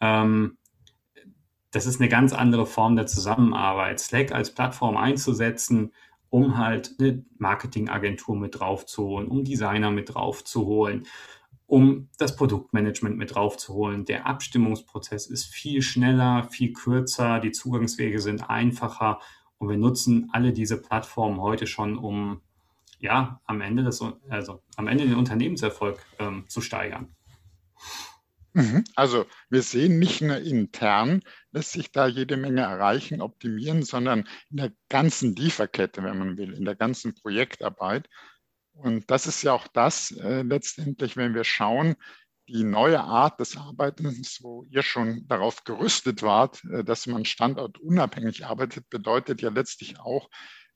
Ähm, 0.00 0.58
das 1.70 1.86
ist 1.86 2.00
eine 2.00 2.08
ganz 2.08 2.32
andere 2.32 2.66
Form 2.66 2.96
der 2.96 3.06
Zusammenarbeit. 3.06 3.98
Slack 4.00 4.32
als 4.32 4.54
Plattform 4.54 4.96
einzusetzen, 4.96 5.92
um 6.28 6.58
halt 6.58 6.94
eine 6.98 7.24
Marketingagentur 7.38 8.36
mit 8.36 8.58
draufzuholen, 8.58 9.28
um 9.28 9.44
Designer 9.44 9.90
mit 9.90 10.14
draufzuholen, 10.14 11.06
um 11.66 12.08
das 12.18 12.36
Produktmanagement 12.36 13.16
mit 13.16 13.34
draufzuholen. 13.34 14.04
Der 14.04 14.26
Abstimmungsprozess 14.26 15.26
ist 15.26 15.46
viel 15.46 15.80
schneller, 15.80 16.44
viel 16.44 16.72
kürzer, 16.72 17.40
die 17.40 17.52
Zugangswege 17.52 18.20
sind 18.20 18.50
einfacher 18.50 19.20
und 19.62 19.68
wir 19.68 19.76
nutzen 19.76 20.28
alle 20.32 20.52
diese 20.52 20.76
Plattformen 20.76 21.40
heute 21.40 21.68
schon, 21.68 21.96
um 21.96 22.40
ja 22.98 23.40
am 23.44 23.60
Ende 23.60 23.84
des, 23.84 24.04
also 24.28 24.60
am 24.74 24.88
Ende 24.88 25.06
den 25.06 25.14
Unternehmenserfolg 25.14 26.04
ähm, 26.18 26.48
zu 26.48 26.60
steigern. 26.60 27.14
Mhm. 28.54 28.82
Also 28.96 29.24
wir 29.50 29.62
sehen 29.62 30.00
nicht 30.00 30.20
nur 30.20 30.38
intern, 30.38 31.22
lässt 31.52 31.70
sich 31.70 31.92
da 31.92 32.08
jede 32.08 32.36
Menge 32.36 32.62
erreichen, 32.62 33.20
optimieren, 33.20 33.84
sondern 33.84 34.28
in 34.50 34.56
der 34.56 34.72
ganzen 34.88 35.36
Lieferkette, 35.36 36.02
wenn 36.02 36.18
man 36.18 36.36
will, 36.36 36.54
in 36.54 36.64
der 36.64 36.74
ganzen 36.74 37.14
Projektarbeit. 37.14 38.08
Und 38.72 39.12
das 39.12 39.28
ist 39.28 39.42
ja 39.42 39.52
auch 39.52 39.68
das 39.68 40.10
äh, 40.10 40.42
letztendlich, 40.42 41.16
wenn 41.16 41.36
wir 41.36 41.44
schauen, 41.44 41.94
die 42.52 42.64
neue 42.64 43.00
Art 43.00 43.40
des 43.40 43.56
Arbeitens, 43.56 44.40
wo 44.42 44.64
ihr 44.68 44.82
schon 44.82 45.26
darauf 45.26 45.64
gerüstet 45.64 46.22
wart, 46.22 46.62
äh, 46.64 46.84
dass 46.84 47.06
man 47.06 47.24
standortunabhängig 47.24 48.44
arbeitet, 48.46 48.90
bedeutet 48.90 49.40
ja 49.40 49.50
letztlich 49.50 49.98
auch, 49.98 50.28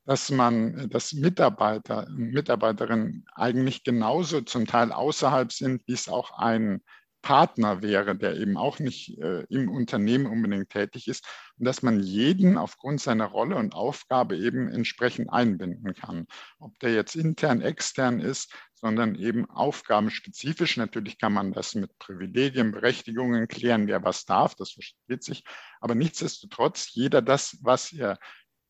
dass 0.07 0.31
man, 0.31 0.79
äh, 0.79 0.89
dass 0.89 1.12
Mitarbeiter, 1.12 2.09
Mitarbeiterinnen 2.11 3.27
eigentlich 3.35 3.85
genauso 3.85 4.41
zum 4.41 4.67
Teil 4.67 4.91
außerhalb 4.91 5.53
sind, 5.53 5.83
wie 5.87 5.93
es 5.93 6.09
auch 6.09 6.39
ein 6.39 6.83
Partner 7.27 7.83
wäre, 7.83 8.15
der 8.15 8.37
eben 8.37 8.57
auch 8.57 8.79
nicht 8.79 9.19
äh, 9.19 9.41
im 9.49 9.69
Unternehmen 9.69 10.27
unbedingt 10.27 10.71
tätig 10.71 11.09
ist 11.09 11.27
und 11.59 11.65
dass 11.65 11.83
man 11.83 11.99
jeden 11.99 12.57
aufgrund 12.57 13.01
seiner 13.01 13.25
Rolle 13.27 13.57
und 13.57 13.75
Aufgabe 13.75 14.37
eben 14.37 14.69
entsprechend 14.69 15.33
einbinden 15.33 15.93
kann. 15.95 16.29
Ob 16.61 16.79
der 16.79 16.95
jetzt 16.95 17.17
intern, 17.17 17.62
extern 17.62 18.21
ist, 18.21 18.55
sondern 18.75 19.17
eben 19.17 19.51
aufgabenspezifisch. 19.51 20.77
Natürlich 20.77 21.19
kann 21.19 21.33
man 21.33 21.53
das 21.53 21.75
mit 21.75 21.99
Privilegien, 21.99 22.71
Berechtigungen 22.71 23.49
klären, 23.49 23.89
wer 23.89 24.05
was 24.05 24.25
darf, 24.25 24.55
das 24.55 24.71
versteht 24.71 25.25
sich. 25.25 25.43
Aber 25.81 25.97
nichtsdestotrotz, 25.97 26.91
jeder 26.93 27.23
das, 27.23 27.59
was 27.61 27.93
er 27.93 28.21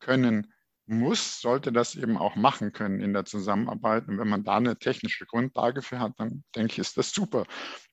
können 0.00 0.50
muss, 0.86 1.42
sollte 1.42 1.72
das 1.72 1.94
eben 1.94 2.16
auch 2.16 2.36
machen 2.36 2.72
können 2.72 3.00
in 3.02 3.12
der 3.12 3.26
Zusammenarbeit. 3.26 4.08
Und 4.08 4.16
wenn 4.16 4.28
man 4.28 4.44
da 4.44 4.56
eine 4.56 4.78
technische 4.78 5.26
Grundlage 5.26 5.82
für 5.82 5.98
hat, 5.98 6.14
dann 6.16 6.42
denke 6.54 6.72
ich, 6.72 6.78
ist 6.78 6.96
das 6.96 7.10
super. 7.10 7.44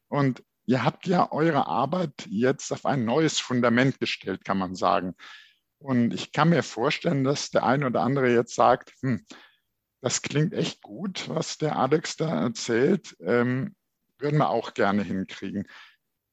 Und 0.08 0.42
ihr 0.66 0.84
habt 0.84 1.08
ja 1.08 1.32
eure 1.32 1.68
Arbeit 1.68 2.28
jetzt 2.30 2.72
auf 2.72 2.86
ein 2.86 3.06
neues 3.06 3.40
Fundament 3.40 4.00
gestellt, 4.00 4.46
kann 4.46 4.58
man 4.58 4.76
sagen. 4.76 5.16
Und 5.80 6.14
ich 6.14 6.32
kann 6.32 6.50
mir 6.50 6.64
vorstellen, 6.64 7.24
dass 7.24 7.50
der 7.50 7.64
eine 7.66 7.88
oder 7.88 8.02
andere 8.02 8.34
jetzt 8.34 8.56
sagt, 8.56 8.94
hm, 9.02 9.26
das 10.02 10.22
klingt 10.22 10.54
echt 10.54 10.82
gut, 10.82 11.30
was 11.30 11.58
der 11.58 11.78
Alex 11.78 12.18
da 12.18 12.42
erzählt, 12.42 13.16
ähm, 13.22 13.76
würden 14.18 14.38
wir 14.38 14.50
auch 14.50 14.74
gerne 14.74 15.04
hinkriegen. 15.04 15.68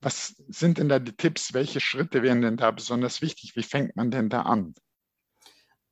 Was 0.00 0.34
sind 0.48 0.78
denn 0.78 0.88
da 0.88 0.98
die 0.98 1.16
Tipps? 1.16 1.52
Welche 1.52 1.80
Schritte 1.80 2.22
wären 2.22 2.42
denn 2.42 2.56
da 2.56 2.70
besonders 2.70 3.20
wichtig? 3.22 3.54
Wie 3.56 3.62
fängt 3.62 3.96
man 3.96 4.10
denn 4.10 4.28
da 4.28 4.42
an? 4.42 4.74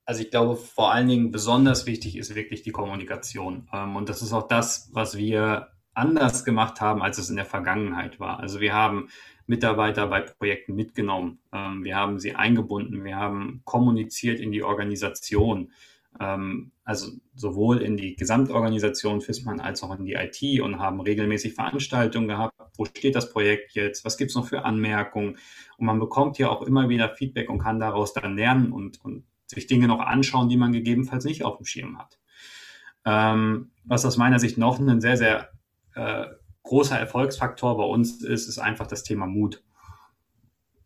Also 0.04 0.22
ich 0.22 0.30
glaube, 0.30 0.56
vor 0.56 0.92
allen 0.92 1.08
Dingen 1.08 1.30
besonders 1.30 1.84
wichtig 1.84 2.16
ist 2.16 2.34
wirklich 2.34 2.62
die 2.62 2.72
Kommunikation. 2.72 3.68
Ähm, 3.72 3.96
und 3.96 4.08
das 4.08 4.22
ist 4.22 4.32
auch 4.32 4.48
das, 4.48 4.88
was 4.92 5.16
wir 5.16 5.68
anders 5.98 6.44
gemacht 6.44 6.80
haben, 6.80 7.02
als 7.02 7.18
es 7.18 7.30
in 7.30 7.36
der 7.36 7.44
Vergangenheit 7.44 8.20
war. 8.20 8.40
Also 8.40 8.60
wir 8.60 8.72
haben 8.72 9.08
Mitarbeiter 9.46 10.06
bei 10.06 10.20
Projekten 10.20 10.74
mitgenommen, 10.74 11.40
ähm, 11.52 11.84
wir 11.84 11.96
haben 11.96 12.18
sie 12.18 12.34
eingebunden, 12.34 13.04
wir 13.04 13.16
haben 13.16 13.62
kommuniziert 13.64 14.40
in 14.40 14.52
die 14.52 14.62
Organisation, 14.62 15.72
ähm, 16.20 16.72
also 16.84 17.12
sowohl 17.34 17.78
in 17.78 17.96
die 17.96 18.14
Gesamtorganisation 18.14 19.20
FISMAN 19.20 19.60
als 19.60 19.82
auch 19.82 19.98
in 19.98 20.04
die 20.04 20.14
IT 20.14 20.60
und 20.60 20.78
haben 20.78 21.00
regelmäßig 21.00 21.54
Veranstaltungen 21.54 22.28
gehabt. 22.28 22.54
Wo 22.76 22.84
steht 22.84 23.14
das 23.14 23.30
Projekt 23.30 23.72
jetzt? 23.72 24.04
Was 24.04 24.16
gibt 24.16 24.30
es 24.30 24.36
noch 24.36 24.46
für 24.46 24.64
Anmerkungen? 24.64 25.38
Und 25.78 25.86
man 25.86 25.98
bekommt 25.98 26.38
ja 26.38 26.48
auch 26.50 26.62
immer 26.62 26.88
wieder 26.88 27.08
Feedback 27.10 27.50
und 27.50 27.58
kann 27.58 27.80
daraus 27.80 28.12
dann 28.12 28.36
lernen 28.36 28.72
und, 28.72 29.02
und 29.04 29.24
sich 29.46 29.66
Dinge 29.66 29.88
noch 29.88 30.00
anschauen, 30.00 30.48
die 30.48 30.56
man 30.56 30.72
gegebenenfalls 30.72 31.24
nicht 31.24 31.42
auf 31.42 31.56
dem 31.56 31.66
Schirm 31.66 31.98
hat. 31.98 32.18
Ähm, 33.04 33.70
was 33.84 34.04
aus 34.04 34.18
meiner 34.18 34.38
Sicht 34.38 34.58
noch 34.58 34.78
ein 34.78 35.00
sehr, 35.00 35.16
sehr 35.16 35.50
äh, 35.98 36.26
großer 36.62 36.98
Erfolgsfaktor 36.98 37.76
bei 37.76 37.84
uns 37.84 38.22
ist, 38.22 38.48
ist 38.48 38.58
einfach 38.58 38.86
das 38.86 39.02
Thema 39.02 39.26
Mut. 39.26 39.62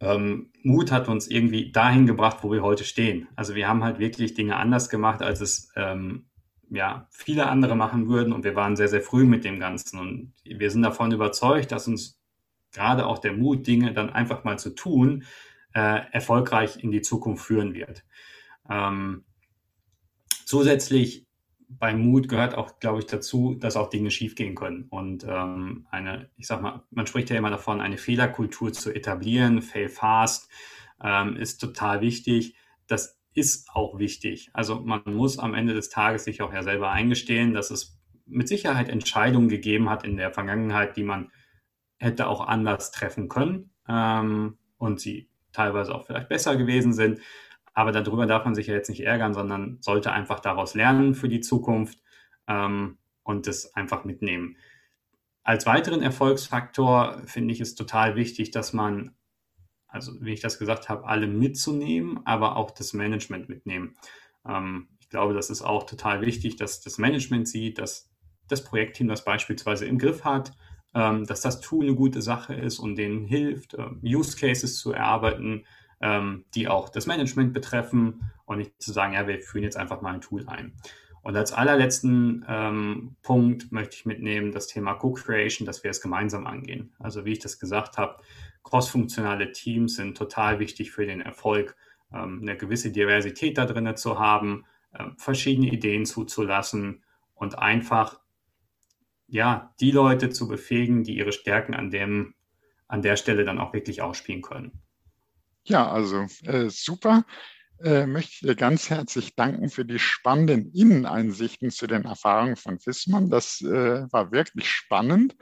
Ähm, 0.01 0.51
Mut 0.63 0.91
hat 0.91 1.09
uns 1.09 1.29
irgendwie 1.29 1.71
dahin 1.71 2.07
gebracht, 2.07 2.39
wo 2.43 2.51
wir 2.51 2.63
heute 2.63 2.85
stehen. 2.85 3.29
Also 3.37 3.55
wir 3.55 3.69
haben 3.69 3.85
halt 3.85 3.99
wirklich 3.99 4.35
Dinge 4.35 4.57
anders 4.57 4.89
gemacht, 4.89 5.23
als 5.23 5.41
es 5.41 5.71
ähm, 5.77 6.27
ja, 6.71 7.07
viele 7.11 7.47
andere 7.49 7.77
machen 7.77 8.09
würden 8.09 8.33
und 8.33 8.45
wir 8.45 8.57
waren 8.57 8.77
sehr, 8.77 8.89
sehr 8.89 9.03
früh 9.03 9.25
mit 9.25 9.45
dem 9.45 9.61
Ganzen 9.61 9.99
und 9.99 10.33
wir 10.45 10.71
sind 10.71 10.83
davon 10.83 11.13
überzeugt, 11.13 11.71
dass 11.71 11.87
uns 11.87 12.19
gerade 12.73 13.07
auch 13.07 13.19
der 13.19 13.35
Mut, 13.35 13.67
Dinge 13.67 13.93
dann 13.93 14.09
einfach 14.09 14.45
mal 14.45 14.59
zu 14.59 14.71
tun, 14.71 15.25
äh, 15.75 16.01
erfolgreich 16.13 16.83
in 16.83 16.91
die 16.91 17.03
Zukunft 17.03 17.45
führen 17.45 17.75
wird. 17.75 18.05
Ähm, 18.71 19.25
zusätzlich 20.47 21.27
beim 21.79 22.01
Mut 22.01 22.29
gehört 22.29 22.55
auch, 22.55 22.79
glaube 22.81 23.01
ich, 23.01 23.07
dazu, 23.07 23.55
dass 23.55 23.77
auch 23.77 23.91
Dinge 23.91 24.11
schiefgehen 24.11 24.55
können. 24.55 24.87
Und 24.91 25.25
ähm, 25.29 25.87
eine, 25.91 26.31
ich 26.37 26.47
sag 26.47 26.63
mal, 26.63 26.83
man 26.91 27.07
spricht 27.07 27.31
ja 27.31 27.37
immer 27.37 27.51
davon, 27.51 27.81
eine 27.81 27.99
Fehlerkultur 27.99 28.73
zu 28.73 28.95
etablieren, 28.95 29.63
fail 29.63 29.89
fast, 29.89 30.51
ähm, 31.03 31.37
ist 31.37 31.59
total 31.59 32.01
wichtig. 32.01 32.57
Das 32.87 33.19
ist 33.35 33.71
auch 33.73 33.99
wichtig. 33.99 34.51
Also 34.53 34.81
man 34.81 35.03
muss 35.07 35.39
am 35.39 35.55
Ende 35.55 35.75
des 35.75 35.89
Tages 35.89 36.25
sich 36.25 36.43
auch 36.43 36.53
ja 36.53 36.63
selber 36.63 36.91
eingestehen, 36.91 37.55
dass 37.55 37.71
es 37.71 37.99
mit 38.27 38.49
Sicherheit 38.49 38.89
Entscheidungen 38.89 39.49
gegeben 39.49 39.91
hat 39.91 40.05
in 40.05 40.17
der 40.17 40.33
Vergangenheit, 40.33 40.97
die 40.97 41.03
man 41.03 41.31
hätte 41.99 42.27
auch 42.27 42.47
anders 42.47 42.91
treffen 42.91 43.29
können 43.29 43.71
ähm, 43.89 44.59
und 44.79 45.01
sie 45.01 45.29
teilweise 45.53 45.95
auch 45.95 46.07
vielleicht 46.07 46.29
besser 46.29 46.57
gewesen 46.57 46.93
sind. 46.93 47.21
Aber 47.75 47.93
darüber 47.93 48.27
darf 48.27 48.45
man 48.45 48.55
sich 48.55 48.67
ja 48.67 48.75
jetzt 48.75 48.91
nicht 48.91 49.01
ärgern, 49.01 49.35
sondern 49.35 49.79
sollte 49.81 50.13
einfach 50.13 50.41
daraus 50.41 50.75
lernen 50.75 51.15
für 51.15 51.29
die 51.29 51.41
Zukunft 51.41 51.99
ähm, 52.47 52.99
und 53.23 53.47
das 53.47 53.75
einfach 53.75 54.05
mitnehmen. 54.05 54.57
Als 55.43 55.67
weiteren 55.67 56.03
Erfolgsfaktor 56.03 57.23
finde 57.27 57.53
ich 57.53 57.61
es 57.61 57.75
total 57.75 58.15
wichtig, 58.15 58.51
dass 58.51 58.73
man, 58.73 59.17
also 59.89 60.13
wie 60.21 60.33
ich 60.33 60.41
das 60.41 60.59
gesagt 60.59 60.89
habe, 60.89 61.07
alle 61.07 61.27
mitzunehmen, 61.27 62.21
aber 62.27 62.57
auch 62.57 62.71
das 62.71 62.93
Management 62.93 63.49
mitnehmen. 63.49 63.97
Ähm, 64.47 64.89
ich 65.01 65.09
glaube, 65.09 65.35
das 65.35 65.51
ist 65.51 65.63
auch 65.63 65.85
total 65.85 66.21
wichtig, 66.21 66.57
dass 66.57 66.81
das 66.81 66.99
Management 66.99 67.49
sieht, 67.49 67.79
dass 67.79 68.11
das 68.49 68.65
Projektteam 68.65 69.09
das 69.09 69.25
beispielsweise 69.25 69.87
im 69.87 69.99
Griff 69.99 70.25
hat, 70.25 70.53
ähm, 70.95 71.27
dass 71.27 71.41
das 71.41 71.61
Tool 71.61 71.85
eine 71.85 71.95
gute 71.95 72.23
Sache 72.23 72.55
ist 72.55 72.79
und 72.79 72.97
denen 72.97 73.25
hilft, 73.25 73.75
äh, 73.75 73.89
Use 74.05 74.37
Cases 74.37 74.77
zu 74.79 74.93
erarbeiten, 74.93 75.65
ähm, 76.03 76.45
die 76.55 76.69
auch 76.69 76.89
das 76.89 77.07
Management 77.07 77.53
betreffen 77.53 78.31
und 78.45 78.59
nicht 78.59 78.83
zu 78.83 78.93
sagen, 78.93 79.15
ja, 79.15 79.27
wir 79.27 79.41
führen 79.41 79.65
jetzt 79.65 79.77
einfach 79.77 80.03
mal 80.03 80.15
ein 80.15 80.21
Tool 80.21 80.47
ein. 80.47 80.75
Und 81.23 81.37
als 81.37 81.53
allerletzten 81.53 82.45
ähm, 82.49 83.17
Punkt 83.23 83.71
möchte 83.71 83.95
ich 83.95 84.07
mitnehmen 84.07 84.51
das 84.51 84.67
Thema 84.67 84.95
Co-Creation, 84.95 85.65
dass 85.65 85.85
wir 85.85 85.91
es 85.91 86.01
gemeinsam 86.01 86.47
angehen. 86.47 86.93
Also 86.99 87.25
wie 87.25 87.33
ich 87.33 87.39
das 87.39 87.61
gesagt 87.61 87.97
habe, 87.97 88.17
crossfunktionale 88.65 89.53
Teams 89.53 89.95
sind 89.95 90.17
total 90.17 90.59
wichtig 90.59 90.91
für 90.91 91.07
den 91.07 91.21
Erfolg, 91.21 91.77
ähm, 92.13 92.41
eine 92.43 92.57
gewisse 92.57 92.91
Diversität 92.91 93.57
da 93.57 93.67
drin 93.67 93.97
zu 93.97 94.19
haben, 94.19 94.65
äh, 94.93 95.05
verschiedene 95.17 95.69
Ideen 95.69 96.07
zuzulassen 96.07 97.05
und 97.35 97.57
einfach 97.57 98.21
ja, 99.29 99.73
die 99.81 99.93
Leute 99.93 100.29
zu 100.29 100.49
befähigen, 100.49 101.05
die 101.05 101.17
ihre 101.17 101.33
Stärken 101.33 101.75
an 101.75 101.91
dem, 101.91 102.35
an 102.89 103.01
der 103.01 103.17
Stelle 103.17 103.45
dann 103.45 103.59
auch 103.59 103.73
wirklich 103.73 104.03
ausspielen 104.03 104.43
können. 104.43 104.82
Ja, 105.65 105.91
also 105.91 106.27
äh, 106.45 106.69
super. 106.71 107.25
Äh, 107.83 108.07
möchte 108.07 108.31
ich 108.33 108.41
dir 108.41 108.55
ganz 108.55 108.91
herzlich 108.91 109.35
danken 109.35 109.69
für 109.69 109.85
die 109.85 109.99
spannenden 109.99 110.73
Inneneinsichten 110.73 111.71
zu 111.71 111.87
den 111.87 112.05
Erfahrungen 112.05 112.57
von 112.57 112.79
Fissmann. 112.79 113.31
Das 113.31 113.61
äh, 113.61 114.07
war 114.13 114.33
wirklich 114.33 114.69
spannend. 114.71 115.35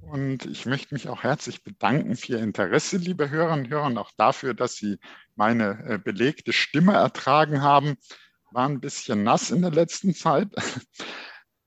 Und 0.00 0.46
ich 0.46 0.66
möchte 0.66 0.94
mich 0.94 1.08
auch 1.08 1.22
herzlich 1.22 1.62
bedanken 1.62 2.16
für 2.16 2.32
Ihr 2.32 2.38
Interesse, 2.40 2.96
liebe 2.96 3.30
Hörerinnen 3.30 3.66
und 3.66 3.70
Hörer, 3.70 3.86
und 3.86 3.98
auch 3.98 4.10
dafür, 4.16 4.54
dass 4.54 4.76
Sie 4.76 4.98
meine 5.36 5.84
äh, 5.86 5.98
belegte 5.98 6.52
Stimme 6.52 6.94
ertragen 6.94 7.62
haben. 7.62 7.96
War 8.50 8.68
ein 8.68 8.80
bisschen 8.80 9.22
nass 9.22 9.50
in 9.50 9.62
der 9.62 9.70
letzten 9.70 10.14
Zeit. 10.14 10.48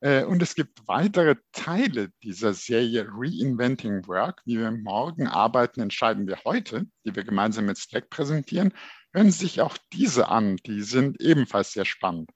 Äh, 0.03 0.25
und 0.25 0.41
es 0.41 0.53
gibt 0.53 0.85
weitere 0.85 1.37
Teile 1.53 2.09
dieser 2.23 2.53
Serie 2.53 3.07
Reinventing 3.09 4.05
Work. 4.05 4.41
Wie 4.43 4.59
wir 4.59 4.69
morgen 4.69 5.27
arbeiten, 5.27 5.79
entscheiden 5.79 6.27
wir 6.27 6.43
heute, 6.43 6.85
die 7.05 7.15
wir 7.15 7.23
gemeinsam 7.23 7.67
mit 7.67 7.77
Slack 7.77 8.09
präsentieren. 8.09 8.73
Hören 9.13 9.31
Sie 9.31 9.45
sich 9.45 9.61
auch 9.61 9.77
diese 9.93 10.27
an. 10.27 10.57
Die 10.65 10.81
sind 10.81 11.21
ebenfalls 11.21 11.71
sehr 11.71 11.85
spannend. 11.85 12.29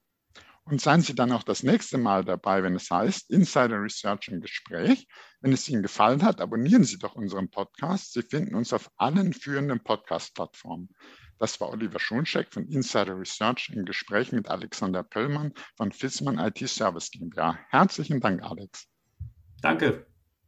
Und 0.63 0.79
seien 0.79 1.01
Sie 1.01 1.13
dann 1.13 1.33
auch 1.33 1.43
das 1.43 1.61
nächste 1.61 1.97
Mal 1.97 2.23
dabei, 2.23 2.63
wenn 2.63 2.75
es 2.75 2.89
heißt 2.89 3.29
Insider 3.31 3.81
Research 3.81 4.29
im 4.29 4.39
Gespräch. 4.39 5.05
Wenn 5.41 5.51
es 5.51 5.67
Ihnen 5.67 5.81
gefallen 5.81 6.23
hat, 6.23 6.39
abonnieren 6.39 6.85
Sie 6.85 6.97
doch 6.97 7.15
unseren 7.15 7.49
Podcast. 7.49 8.13
Sie 8.13 8.21
finden 8.21 8.55
uns 8.55 8.71
auf 8.71 8.89
allen 8.95 9.33
führenden 9.33 9.81
Podcast-Plattformen. 9.81 10.87
Das 11.39 11.59
war 11.61 11.69
Oliver 11.69 11.99
Schoncheck 11.99 12.51
von 12.51 12.67
Insider 12.67 13.17
Research 13.17 13.69
im 13.73 13.85
Gespräch 13.85 14.31
mit 14.31 14.49
Alexander 14.49 15.03
Pöllmann 15.03 15.53
von 15.75 15.91
Fissmann 15.91 16.39
IT 16.39 16.67
Service 16.67 17.11
GmbH. 17.11 17.59
Herzlichen 17.69 18.19
Dank, 18.19 18.41
Alex. 18.43 18.87
Danke. 19.61 20.07